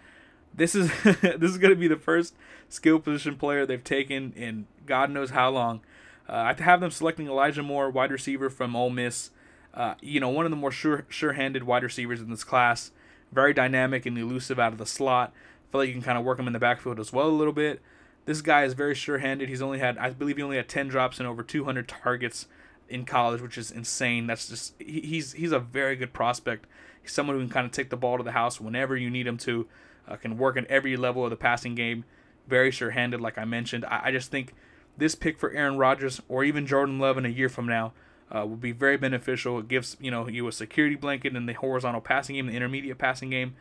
This 0.55 0.75
is 0.75 0.90
this 1.03 1.51
is 1.51 1.59
going 1.59 1.75
to 1.75 1.79
be 1.79 1.88
the 1.88 1.97
first 1.97 2.35
skill 2.70 2.99
position 2.99 3.37
player 3.37 3.66
they've 3.66 3.85
taken 3.85 4.33
in 4.33 4.66
God 4.87 5.11
knows 5.11 5.31
how 5.31 5.51
long. 5.51 5.83
Uh, 6.27 6.37
I 6.37 6.47
have 6.47 6.57
to 6.57 6.62
have 6.62 6.81
them 6.81 6.90
selecting 6.90 7.27
Elijah 7.27 7.62
Moore, 7.62 7.90
wide 7.90 8.11
receiver 8.11 8.49
from 8.49 8.75
Ole 8.75 8.88
Miss. 8.88 9.29
Uh, 9.75 9.94
you 10.01 10.20
know, 10.20 10.31
one 10.31 10.47
of 10.47 10.51
the 10.51 10.57
more 10.57 10.70
sure 10.70 11.05
sure-handed 11.11 11.64
wide 11.64 11.83
receivers 11.83 12.23
in 12.23 12.31
this 12.31 12.44
class. 12.44 12.90
Very 13.31 13.53
dynamic 13.53 14.07
and 14.07 14.16
elusive 14.16 14.59
out 14.59 14.73
of 14.73 14.79
the 14.79 14.87
slot 14.87 15.35
feel 15.70 15.83
like 15.83 15.88
you 15.88 15.94
can 15.94 16.03
kind 16.03 16.16
of 16.16 16.25
work 16.25 16.38
him 16.38 16.47
in 16.47 16.55
the 16.55 16.59
backfield 16.59 16.99
as 16.99 17.12
well 17.12 17.27
a 17.27 17.29
little 17.29 17.53
bit. 17.53 17.83
This 18.25 18.40
guy 18.40 18.64
is 18.64 18.73
very 18.73 18.94
sure-handed. 18.94 19.51
He's 19.51 19.61
only 19.61 19.81
had, 19.81 19.99
I 19.99 20.09
believe, 20.11 20.38
he 20.38 20.42
only 20.42 20.57
had 20.57 20.68
10 20.68 20.88
drops 20.88 21.18
and 21.18 21.29
over 21.29 21.42
200 21.42 21.87
targets 21.88 22.47
in 22.88 23.05
college, 23.05 23.40
which 23.40 23.59
is 23.59 23.70
insane. 23.70 24.27
That's 24.27 24.49
just 24.49 24.75
he's 24.81 25.33
he's 25.33 25.53
a 25.53 25.59
very 25.59 25.97
good 25.97 26.12
prospect. 26.12 26.66
He's 27.03 27.12
someone 27.12 27.37
who 27.37 27.42
can 27.42 27.53
kind 27.53 27.66
of 27.66 27.73
take 27.73 27.90
the 27.90 27.97
ball 27.97 28.16
to 28.16 28.25
the 28.25 28.33
house 28.33 28.61
whenever 28.61 28.97
you 28.97 29.11
need 29.11 29.27
him 29.27 29.38
to. 29.38 29.66
Uh, 30.07 30.16
can 30.16 30.37
work 30.37 30.57
at 30.57 30.66
every 30.66 30.97
level 30.97 31.25
of 31.25 31.31
the 31.31 31.37
passing 31.37 31.75
game. 31.75 32.05
Very 32.47 32.70
sure-handed, 32.70 33.23
like 33.23 33.38
I 33.38 33.47
mentioned. 33.47 33.87
I, 33.87 34.03
I 34.05 34.11
just 34.11 34.31
think 34.31 34.55
this 34.99 35.14
pick 35.14 35.38
for 35.38 35.51
Aaron 35.51 35.79
Rodgers 35.79 36.20
or 36.29 36.44
even 36.44 36.66
Jordan 36.66 36.99
Love 36.99 37.16
in 37.16 37.25
a 37.25 37.31
year 37.31 37.49
from 37.49 37.66
now 37.66 37.94
uh, 38.31 38.40
will 38.40 38.57
be 38.57 38.73
very 38.73 38.99
beneficial. 38.99 39.59
It 39.59 39.68
gives 39.68 39.97
you 40.01 40.11
know 40.11 40.29
you 40.29 40.47
a 40.47 40.53
security 40.53 40.97
blanket 40.97 41.35
in 41.35 41.47
the 41.47 41.55
horizontal 41.55 42.01
passing 42.01 42.37
game, 42.37 42.47
the 42.47 42.53
intermediate 42.53 42.99
passing 42.99 43.31
game 43.31 43.55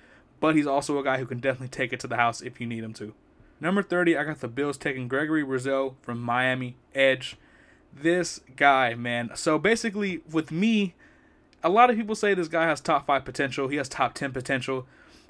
but 0.44 0.58
he's 0.58 0.68
also 0.68 1.00
a 1.00 1.04
guy 1.06 1.20
who 1.20 1.26
can 1.26 1.40
definitely 1.40 1.70
take 1.70 1.94
it 1.94 2.02
to 2.02 2.08
the 2.08 2.18
house 2.18 2.42
if 2.42 2.60
you 2.60 2.68
need 2.68 2.84
him 2.84 2.92
to. 2.96 3.14
Number 3.62 3.82
30, 3.82 4.18
I 4.18 4.26
got 4.26 4.42
the 4.42 4.50
Bills 4.50 4.78
taking 4.78 5.08
Gregory 5.08 5.42
Rousseau 5.42 5.96
from 6.02 6.22
Miami 6.22 6.76
Edge. 6.94 7.38
This 7.96 8.42
guy, 8.56 8.96
man. 8.96 9.32
So 9.36 9.58
basically, 9.60 10.22
with 10.32 10.52
me, 10.52 10.94
a 11.64 11.70
lot 11.70 11.90
of 11.90 11.96
people 11.96 12.16
say 12.16 12.34
this 12.34 12.48
guy 12.48 12.66
has 12.66 12.82
top 12.82 13.06
five 13.06 13.24
potential. 13.24 13.68
He 13.68 13.78
has 13.78 13.88
top 13.88 14.14
10 14.14 14.32
potential. 14.32 14.86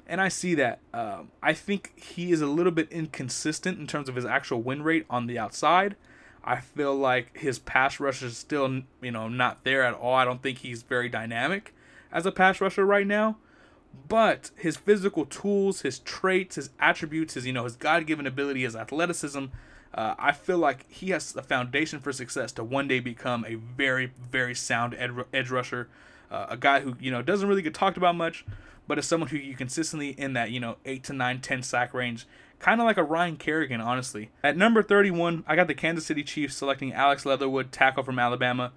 And 0.06 0.20
I 0.20 0.28
see 0.28 0.54
that. 0.56 0.80
Um, 0.92 1.30
I 1.42 1.52
think 1.52 1.98
he 1.98 2.32
is 2.32 2.40
a 2.40 2.46
little 2.46 2.72
bit 2.72 2.90
inconsistent 2.90 3.78
in 3.78 3.86
terms 3.86 4.08
of 4.08 4.16
his 4.16 4.24
actual 4.24 4.60
win 4.60 4.82
rate 4.82 5.06
on 5.08 5.26
the 5.26 5.38
outside. 5.38 5.96
I 6.42 6.60
feel 6.60 6.94
like 6.94 7.38
his 7.38 7.58
pass 7.58 7.98
rush 8.00 8.22
is 8.22 8.36
still, 8.36 8.82
you 9.00 9.10
know, 9.10 9.28
not 9.28 9.64
there 9.64 9.82
at 9.82 9.94
all. 9.94 10.14
I 10.14 10.24
don't 10.24 10.42
think 10.42 10.58
he's 10.58 10.82
very 10.82 11.08
dynamic 11.08 11.74
as 12.12 12.26
a 12.26 12.32
pass 12.32 12.60
rusher 12.60 12.84
right 12.84 13.06
now 13.06 13.36
but 14.08 14.50
his 14.56 14.76
physical 14.76 15.24
tools, 15.24 15.82
his 15.82 16.00
traits, 16.00 16.56
his 16.56 16.70
attributes, 16.78 17.34
his 17.34 17.46
you 17.46 17.52
know 17.52 17.64
his 17.64 17.76
God-given 17.76 18.26
ability, 18.26 18.62
his 18.62 18.76
athleticism, 18.76 19.46
uh, 19.94 20.14
I 20.18 20.32
feel 20.32 20.58
like 20.58 20.90
he 20.90 21.10
has 21.10 21.32
the 21.32 21.42
foundation 21.42 22.00
for 22.00 22.12
success 22.12 22.50
to 22.52 22.64
one 22.64 22.88
day 22.88 22.98
become 22.98 23.44
a 23.46 23.54
very 23.54 24.06
very 24.30 24.54
sound 24.54 24.94
ed- 24.94 25.24
edge 25.32 25.50
rusher, 25.50 25.88
uh, 26.30 26.46
a 26.48 26.56
guy 26.56 26.80
who 26.80 26.96
you 26.98 27.10
know 27.10 27.22
doesn't 27.22 27.48
really 27.48 27.62
get 27.62 27.74
talked 27.74 27.96
about 27.96 28.16
much, 28.16 28.44
but 28.88 28.98
is 28.98 29.06
someone 29.06 29.30
who 29.30 29.36
you 29.36 29.54
consistently 29.54 30.10
in 30.10 30.32
that 30.32 30.50
you 30.50 30.58
know 30.58 30.76
eight 30.84 31.04
to 31.04 31.12
nine, 31.12 31.40
10 31.40 31.62
sack 31.62 31.94
range, 31.94 32.26
kind 32.58 32.80
of 32.80 32.86
like 32.86 32.96
a 32.96 33.04
Ryan 33.04 33.36
Kerrigan, 33.36 33.80
honestly. 33.80 34.30
At 34.42 34.56
number 34.56 34.82
31, 34.82 35.44
I 35.46 35.54
got 35.54 35.68
the 35.68 35.74
Kansas 35.74 36.06
City 36.06 36.24
Chiefs 36.24 36.56
selecting 36.56 36.92
Alex 36.92 37.24
Leatherwood, 37.24 37.70
tackle 37.70 38.02
from 38.02 38.18
Alabama. 38.18 38.72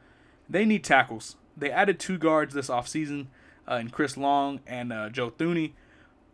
They 0.48 0.66
need 0.66 0.84
tackles. 0.84 1.36
They 1.58 1.72
added 1.72 2.00
two 2.00 2.20
guards 2.20 2.54
this 2.54 2.70
offseason 2.70 3.26
uh, 3.68 3.74
and 3.74 3.92
Chris 3.92 4.18
Long 4.18 4.60
and 4.68 4.94
uh, 4.94 5.10
Joe 5.10 5.32
Thuney. 5.32 5.72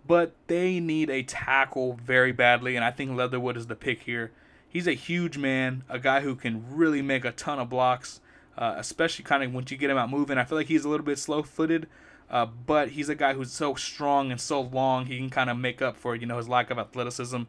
But 0.06 0.34
they 0.48 0.82
need 0.82 1.10
a 1.10 1.24
tackle 1.24 1.94
very 1.94 2.34
badly, 2.34 2.76
and 2.76 2.84
I 2.84 2.92
think 2.92 3.16
Leatherwood 3.16 3.56
is 3.56 3.68
the 3.68 3.76
pick 3.76 4.02
here. 4.02 4.34
He's 4.74 4.88
a 4.88 4.94
huge 4.94 5.38
man, 5.38 5.84
a 5.88 6.00
guy 6.00 6.22
who 6.22 6.34
can 6.34 6.66
really 6.76 7.04
make 7.04 7.24
a 7.26 7.32
ton 7.32 7.60
of 7.60 7.70
blocks, 7.70 8.22
uh, 8.58 8.74
especially 8.78 9.24
kind 9.24 9.44
of 9.44 9.54
once 9.54 9.70
you 9.70 9.78
get 9.78 9.92
him 9.92 9.98
out 9.98 10.10
moving. 10.10 10.40
I 10.40 10.46
feel 10.46 10.58
like 10.58 10.68
he's 10.68 10.84
a 10.84 10.90
little 10.90 11.06
bit 11.06 11.20
slow 11.20 11.44
footed, 11.44 11.88
uh, 12.28 12.48
but 12.48 12.90
he's 12.90 13.08
a 13.08 13.14
guy 13.14 13.36
who's 13.36 13.52
so 13.52 13.76
strong 13.76 14.32
and 14.32 14.42
so 14.42 14.60
long, 14.60 15.06
he 15.06 15.20
can 15.20 15.30
kind 15.30 15.52
of 15.52 15.58
make 15.58 15.80
up 15.84 15.96
for 15.96 16.16
you 16.16 16.26
know 16.26 16.38
his 16.38 16.50
lack 16.50 16.72
of 16.72 16.80
athleticism. 16.80 17.44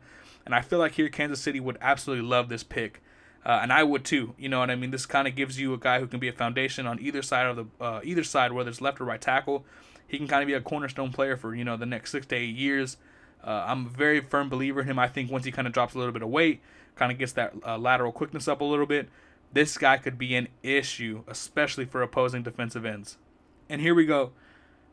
And 0.45 0.55
I 0.55 0.61
feel 0.61 0.79
like 0.79 0.93
here 0.93 1.09
Kansas 1.09 1.41
City 1.41 1.61
would 1.61 1.79
absolutely 1.81 2.27
love 2.29 2.51
this 2.51 2.63
pick. 2.63 3.03
Uh, 3.47 3.61
and 3.63 3.73
I 3.73 3.85
would 3.85 4.05
too. 4.05 4.35
You 4.39 4.51
know 4.51 4.59
what 4.59 4.71
I 4.71 4.77
mean? 4.77 4.91
This 4.91 5.07
kind 5.07 5.27
of 5.27 5.35
gives 5.35 5.59
you 5.59 5.73
a 5.73 5.79
guy 5.79 6.01
who 6.01 6.07
can 6.07 6.21
be 6.21 6.29
a 6.29 6.33
foundation 6.33 6.87
on 6.87 7.01
either 7.01 7.23
side 7.23 7.47
of 7.47 7.57
the 7.57 7.67
uh, 7.83 8.01
either 8.05 8.25
side, 8.25 8.53
whether 8.53 8.69
it's 8.69 8.83
left 8.83 9.01
or 9.01 9.05
right 9.05 9.21
tackle. 9.21 9.65
He 10.07 10.19
can 10.19 10.29
kind 10.29 10.43
of 10.43 10.47
be 10.47 10.53
a 10.53 10.61
cornerstone 10.61 11.11
player 11.11 11.39
for 11.39 11.55
you 11.55 11.65
know 11.65 11.79
the 11.79 11.87
next 11.87 12.11
six 12.11 12.27
to 12.27 12.37
eight 12.37 12.55
years. 12.55 12.99
Uh, 13.45 13.65
I'm 13.67 13.87
a 13.87 13.89
very 13.91 14.21
firm 14.21 14.49
believer 14.49 14.81
in 14.81 14.87
him. 14.89 14.99
I 14.99 15.09
think 15.09 15.31
once 15.31 15.45
he 15.45 15.53
kind 15.53 15.67
of 15.67 15.75
drops 15.75 15.95
a 15.95 15.99
little 15.99 16.13
bit 16.13 16.23
of 16.23 16.29
weight, 16.29 16.61
kind 16.97 17.13
of 17.13 17.19
gets 17.19 17.33
that 17.33 17.55
uh, 17.67 17.79
lateral 17.79 18.13
quickness 18.13 18.49
up 18.49 18.61
a 18.61 18.65
little 18.65 18.87
bit, 18.87 19.09
this 19.53 19.77
guy 19.79 19.99
could 19.99 20.19
be 20.19 20.35
an 20.35 20.49
issue, 20.63 21.23
especially 21.29 21.85
for 21.85 22.03
opposing 22.03 22.43
defensive 22.43 22.85
ends. 22.85 23.19
And 23.69 23.81
here 23.81 23.95
we 23.95 24.07
go. 24.07 24.33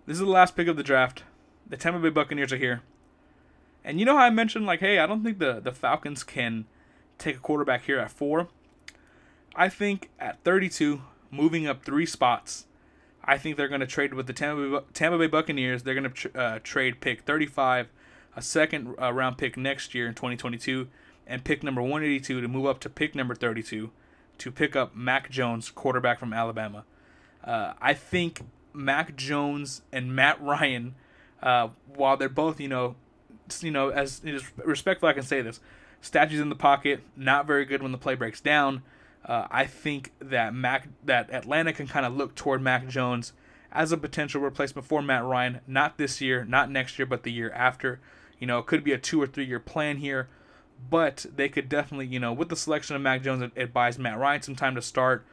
This 0.06 0.16
is 0.16 0.20
the 0.20 0.26
last 0.26 0.56
pick 0.56 0.68
of 0.68 0.78
the 0.78 0.84
draft. 0.84 1.24
The 1.68 1.78
Tampa 1.78 2.00
Bay 2.00 2.10
Buccaneers 2.10 2.52
are 2.52 2.58
here. 2.58 2.82
And 3.84 4.00
you 4.00 4.06
know 4.06 4.18
how 4.18 4.26
I 4.26 4.30
mentioned 4.30 4.66
like, 4.66 4.80
hey, 4.80 5.00
I 5.00 5.08
don't 5.08 5.24
think 5.24 5.40
the 5.40 5.60
the 5.60 5.72
Falcons 5.72 6.24
can 6.24 6.66
take 7.18 7.38
a 7.38 7.40
quarterback 7.40 7.86
here 7.86 8.00
at 8.00 8.12
four. 8.12 8.50
I 9.56 9.70
think 9.70 10.10
at 10.20 10.44
32, 10.44 11.02
moving 11.30 11.68
up 11.68 11.84
three 11.84 12.06
spots, 12.06 12.68
I 13.24 13.38
think 13.38 13.58
they're 13.58 13.68
going 13.68 13.82
to 13.82 13.88
trade 13.88 14.14
with 14.14 14.28
the 14.28 14.34
Tampa 14.34 14.80
Bay, 14.80 14.86
Tampa 14.94 15.18
Bay 15.18 15.28
Buccaneers. 15.28 15.84
They're 15.84 15.96
going 15.96 16.12
to 16.12 16.40
uh, 16.40 16.60
trade 16.64 17.02
pick 17.02 17.22
35, 17.22 17.90
a 18.36 18.42
second 18.42 18.96
uh, 19.02 19.12
round 19.12 19.38
pick 19.38 19.58
next 19.58 19.94
year 19.94 20.08
in 20.08 20.14
2022, 20.14 20.88
and 21.28 21.44
pick 21.44 21.64
number 21.64 21.82
182 21.82 22.42
to 22.42 22.48
move 22.48 22.66
up 22.66 22.80
to 22.80 22.90
pick 22.90 23.16
number 23.16 23.36
32 23.36 23.92
to 24.38 24.52
pick 24.52 24.76
up 24.76 24.96
Mac 24.96 25.30
Jones, 25.30 25.70
quarterback 25.70 26.20
from 26.20 26.34
Alabama. 26.34 26.84
Uh, 27.44 27.74
I 27.82 27.94
think 27.94 28.42
Mac 28.74 29.16
Jones 29.16 29.82
and 29.92 30.16
Matt 30.16 30.42
Ryan, 30.42 30.96
uh, 31.44 31.70
while 31.96 32.18
they're 32.18 32.30
both, 32.30 32.60
you 32.60 32.68
know, 32.68 32.96
you 33.60 33.72
know, 33.72 33.90
as, 33.90 34.22
as 34.26 34.44
respectful 34.58 35.10
I 35.10 35.14
can 35.14 35.24
say 35.24 35.42
this, 35.42 35.60
statues 36.02 36.40
in 36.40 36.50
the 36.50 36.56
pocket, 36.56 37.02
not 37.16 37.46
very 37.46 37.66
good 37.66 37.84
when 37.84 37.92
the 37.92 37.98
play 37.98 38.16
breaks 38.16 38.42
down. 38.42 38.84
Uh, 39.24 39.48
I 39.52 39.66
think 39.66 40.12
that 40.20 40.54
Mac 40.54 40.88
that 41.06 41.32
Atlanta 41.32 41.74
can 41.74 41.88
kind 41.88 42.06
of 42.06 42.16
look 42.16 42.34
toward 42.34 42.62
Mac 42.62 42.88
Jones 42.88 43.34
as 43.72 43.92
a 43.92 43.98
potential 43.98 44.42
replacement 44.42 44.88
for 44.88 45.02
Matt 45.02 45.24
Ryan, 45.24 45.62
not 45.68 45.98
this 45.98 46.20
year, 46.20 46.44
not 46.44 46.72
next 46.72 46.98
year, 46.98 47.06
but 47.06 47.24
the 47.24 47.32
year 47.32 47.52
after. 47.52 48.00
You 48.42 48.48
know, 48.48 48.60
it 48.60 48.66
could 48.66 48.84
be 48.84 48.92
a 48.92 48.98
two 48.98 49.22
or 49.22 49.28
three 49.28 49.46
year 49.46 49.62
plan 49.62 49.98
here, 49.98 50.28
but 50.90 51.26
they 51.34 51.48
could 51.48 51.70
definitely, 51.70 52.08
you 52.08 52.20
know, 52.20 52.34
with 52.34 52.50
the 52.50 52.58
selection 52.58 52.98
of 52.98 53.02
Mac 53.02 53.24
Jones, 53.24 53.44
it, 53.44 53.52
it 53.56 53.72
buys 53.72 53.98
Matt 53.98 54.18
Ryan 54.18 54.42
some 54.42 54.56
time 54.58 54.76
to 54.76 54.82
start, 54.82 55.26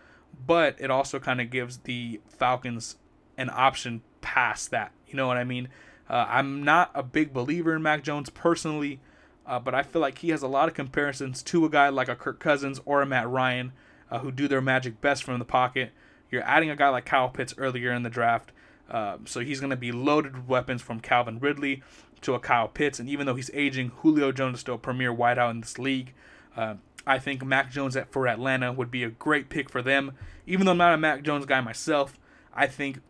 but 0.47 0.77
it 0.79 0.93
also 0.93 1.19
kind 1.19 1.41
of 1.41 1.51
gives 1.51 1.79
the 1.79 2.21
Falcons 2.29 2.95
an 3.37 3.51
option 3.53 4.03
past 4.21 4.71
that. 4.71 4.93
You 5.09 5.17
know 5.17 5.27
what 5.27 5.39
I 5.39 5.45
mean? 5.45 5.69
Uh, 6.09 6.27
I'm 6.29 6.63
not 6.63 6.93
a 6.95 7.03
big 7.03 7.33
believer 7.33 7.75
in 7.75 7.83
Mac 7.83 8.05
Jones 8.05 8.31
personally. 8.31 9.01
Uh, 9.49 9.59
but 9.59 9.75
I 9.75 9.83
feel 9.83 10.03
like 10.03 10.19
he 10.19 10.29
has 10.29 10.43
a 10.43 10.47
lot 10.47 10.69
of 10.69 10.75
comparisons 10.75 11.43
to 11.45 11.65
a 11.65 11.71
guy 11.71 11.89
like 11.89 12.09
a 12.09 12.15
Kirk 12.15 12.39
Cousins 12.39 12.83
or 12.85 13.01
a 13.01 13.07
Matt 13.07 13.27
Ryan, 13.31 13.73
uh, 14.11 14.19
who 14.19 14.31
do 14.31 14.47
their 14.47 14.61
magic 14.61 15.01
best 15.01 15.25
from 15.25 15.39
the 15.39 15.45
pocket. 15.47 15.93
You're 16.31 16.43
adding 16.43 16.69
a 16.69 16.77
guy 16.77 16.91
like 16.91 17.07
Kyle 17.07 17.31
Pitts 17.31 17.55
earlier 17.57 17.91
in 17.93 18.03
the 18.03 18.11
draft, 18.11 18.53
uh, 18.91 19.17
so 19.25 19.41
he's 19.41 19.61
going 19.61 19.71
to 19.71 19.77
be 19.77 19.91
loaded 19.91 20.37
with 20.37 20.47
weapons 20.47 20.83
from 20.83 21.01
Calvin 21.01 21.39
Ridley 21.39 21.83
to 22.23 22.35
a 22.35 22.41
Kyle 22.41 22.69
Pitts. 22.69 22.99
And 22.99 23.09
even 23.09 23.27
though 23.27 23.35
he's 23.35 23.51
aging, 23.55 23.93
Julio 23.99 24.33
Jones 24.33 24.55
is 24.55 24.61
still 24.61 24.75
a 24.75 24.79
premier 24.79 25.15
wideout 25.15 25.51
in 25.51 25.61
this 25.61 25.79
league. 25.79 26.13
Uh, 26.57 26.75
I 27.07 27.19
think 27.19 27.45
Mac 27.45 27.71
Jones 27.71 27.97
at, 27.97 28.13
for 28.13 28.29
Atlanta 28.29 28.73
would 28.73 28.91
be 28.91 29.03
a 29.03 29.09
great 29.11 29.49
pick 29.49 29.71
for 29.71 29.83
them. 29.83 30.13
Even 30.47 30.67
though 30.67 30.73
I'm 30.73 30.79
not 30.79 30.95
a 30.95 30.99
Mac 30.99 31.23
Jones 31.23 31.47
guy 31.47 31.61
myself, 31.61 32.19
I 32.53 32.67
think 32.67 33.01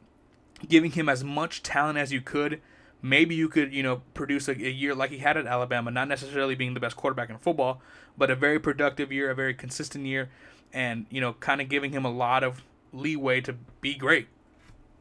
giving 0.66 0.92
him 0.92 1.08
as 1.08 1.22
much 1.22 1.62
talent 1.62 1.98
as 1.98 2.12
you 2.12 2.20
could. 2.20 2.60
Maybe 3.00 3.34
you 3.34 3.48
could, 3.48 3.72
you 3.72 3.82
know, 3.82 4.02
produce 4.14 4.48
a, 4.48 4.52
a, 4.52 4.70
year 4.70 4.94
like 4.94 5.10
he 5.10 5.18
had 5.18 5.36
at 5.36 5.46
Alabama, 5.46 5.90
not 5.90 6.08
necessarily 6.08 6.54
being 6.54 6.74
the 6.74 6.80
best 6.80 6.96
quarterback 6.96 7.30
in 7.30 7.38
football, 7.38 7.80
but 8.16 8.30
a 8.30 8.34
very 8.34 8.58
productive 8.58 9.12
year, 9.12 9.30
a 9.30 9.34
very 9.34 9.54
consistent 9.54 10.04
year, 10.04 10.30
and, 10.72 11.06
you 11.08 11.20
know, 11.20 11.34
kind 11.34 11.60
of 11.60 11.68
giving 11.68 11.92
him 11.92 12.04
a 12.04 12.10
lot 12.10 12.42
of 12.42 12.64
leeway 12.92 13.40
to 13.42 13.54
be 13.80 13.94
great. 13.94 14.26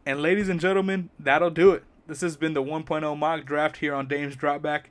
And, 0.05 0.21
ladies 0.21 0.47
and 0.47 0.59
gentlemen, 0.59 1.09
that'll 1.19 1.49
do 1.49 1.71
it. 1.71 1.83
This 2.07 2.21
has 2.21 2.37
been 2.37 2.53
the 2.53 2.63
1.0 2.63 3.17
mock 3.17 3.45
draft 3.45 3.77
here 3.77 3.93
on 3.93 4.07
Dame's 4.07 4.35
Dropback. 4.35 4.85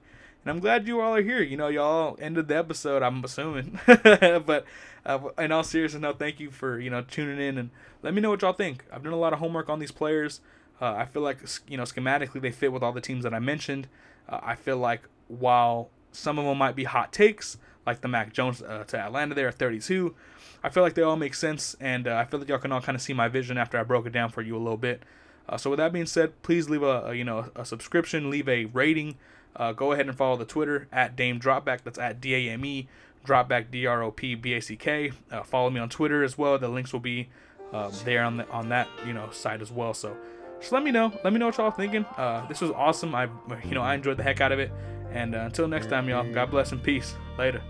And 0.45 0.51
I'm 0.51 0.61
glad 0.61 0.87
you 0.87 1.01
all 1.01 1.15
are 1.15 1.23
here. 1.23 1.43
You 1.43 1.57
know, 1.57 1.69
y'all 1.69 2.17
ended 2.21 2.49
the 2.49 2.57
episode, 2.57 3.03
I'm 3.03 3.25
assuming. 3.25 3.81
but 3.87 4.65
uh, 5.05 5.19
in 5.39 5.51
all 5.51 5.65
seriousness, 5.65 6.03
no, 6.03 6.13
thank 6.13 6.39
you 6.39 6.51
for, 6.51 6.79
you 6.79 6.91
know, 6.91 7.03
tuning 7.03 7.41
in 7.41 7.59
and 7.59 7.71
let 8.03 8.15
me 8.15 8.21
know 8.21 8.31
what 8.31 8.43
y'all 8.43 8.53
think. 8.53 8.85
I've 8.93 9.03
done 9.03 9.13
a 9.13 9.19
lot 9.19 9.33
of 9.33 9.39
homework 9.39 9.69
on 9.69 9.79
these 9.79 9.91
players. 9.91 10.41
Uh, 10.81 10.93
I 10.93 11.07
feel 11.07 11.23
like 11.23 11.39
you 11.69 11.77
know 11.77 11.85
schematically 11.85 12.41
they 12.41 12.51
fit 12.51 12.73
with 12.73 12.83
all 12.83 12.93
the 12.93 13.01
teams 13.01 13.25
that 13.25 13.33
I 13.33 13.39
mentioned. 13.39 13.89
Uh, 14.29 14.41
I 14.43 14.55
feel 14.55 14.77
like 14.77 15.03
while 15.29 15.91
some 16.13 16.39
of 16.39 16.45
them 16.45 16.59
might 16.59 16.77
be 16.77 16.85
hot 16.85 17.13
takes, 17.13 17.57
like 17.87 18.01
the 18.01 18.09
Mac 18.09 18.33
Jones 18.33 18.63
uh, 18.63 18.85
to 18.89 18.99
Atlanta 18.99 19.35
there 19.35 19.49
at 19.49 19.55
32, 19.55 20.15
I 20.63 20.69
feel 20.69 20.83
like 20.83 20.95
they 20.95 21.03
all 21.03 21.17
make 21.17 21.35
sense, 21.35 21.77
and 21.81 22.07
uh, 22.07 22.17
I 22.17 22.25
feel 22.25 22.41
like 22.41 22.49
y'all 22.49 22.59
can 22.59 22.73
all 22.73 22.81
kind 22.81 22.97
of 22.97 23.03
see 23.03 23.13
my 23.13 23.29
vision 23.29 23.57
after 23.57 23.79
I 23.79 23.85
broke 23.85 24.07
it 24.07 24.13
down 24.13 24.31
for 24.31 24.43
you 24.43 24.57
a 24.57 24.59
little 24.59 24.77
bit. 24.77 25.03
Uh, 25.49 25.57
so 25.57 25.71
with 25.71 25.79
that 25.79 25.93
being 25.93 26.07
said, 26.07 26.41
please 26.43 26.69
leave 26.69 26.83
a, 26.83 27.07
a 27.07 27.15
you 27.15 27.25
know 27.25 27.51
a 27.55 27.65
subscription, 27.65 28.31
leave 28.31 28.49
a 28.49 28.67
rating. 28.67 29.17
Uh, 29.55 29.73
go 29.73 29.93
ahead 29.93 30.07
and 30.07 30.17
follow 30.17 30.37
the 30.37 30.45
Twitter 30.45 30.89
at 30.93 31.17
Dame 31.17 31.41
Dropback. 31.41 31.83
That's 31.85 31.99
at 31.99 32.21
D 32.21 32.35
A 32.35 32.53
M 32.53 32.65
E 32.65 32.89
Dropback 33.25 33.71
D 33.71 33.87
R 33.87 34.03
O 34.03 34.11
P 34.11 34.35
B 34.35 34.55
A 34.55 34.61
C 34.61 34.77
K. 34.77 35.13
Follow 35.45 35.71
me 35.71 35.81
on 35.81 35.89
Twitter 35.89 36.23
as 36.23 36.37
well. 36.37 36.59
The 36.59 36.69
links 36.69 36.93
will 36.93 37.01
be 37.01 37.29
um, 37.73 37.93
there 38.05 38.23
on 38.23 38.39
the, 38.39 38.49
on 38.51 38.69
that 38.69 38.89
you 39.07 39.13
know 39.13 39.31
site 39.31 39.63
as 39.63 39.73
well. 39.73 39.95
So 39.95 40.17
just 40.61 40.73
let 40.73 40.83
me 40.83 40.91
know. 40.91 41.13
Let 41.25 41.33
me 41.33 41.39
know 41.39 41.47
what 41.47 41.57
y'all 41.59 41.71
thinking. 41.71 42.05
Uh, 42.17 42.47
this 42.49 42.61
was 42.61 42.71
awesome. 42.73 43.15
I 43.15 43.29
you 43.65 43.75
know 43.75 43.83
I 43.83 43.95
enjoyed 43.95 44.17
the 44.17 44.23
heck 44.23 44.41
out 44.41 44.53
of 44.53 44.59
it. 44.59 44.71
And 45.13 45.35
uh, 45.35 45.41
until 45.41 45.69
next 45.69 45.89
time, 45.89 46.09
y'all. 46.09 46.31
God 46.33 46.51
bless 46.51 46.73
and 46.73 46.83
peace. 46.83 47.15
Later. 47.39 47.63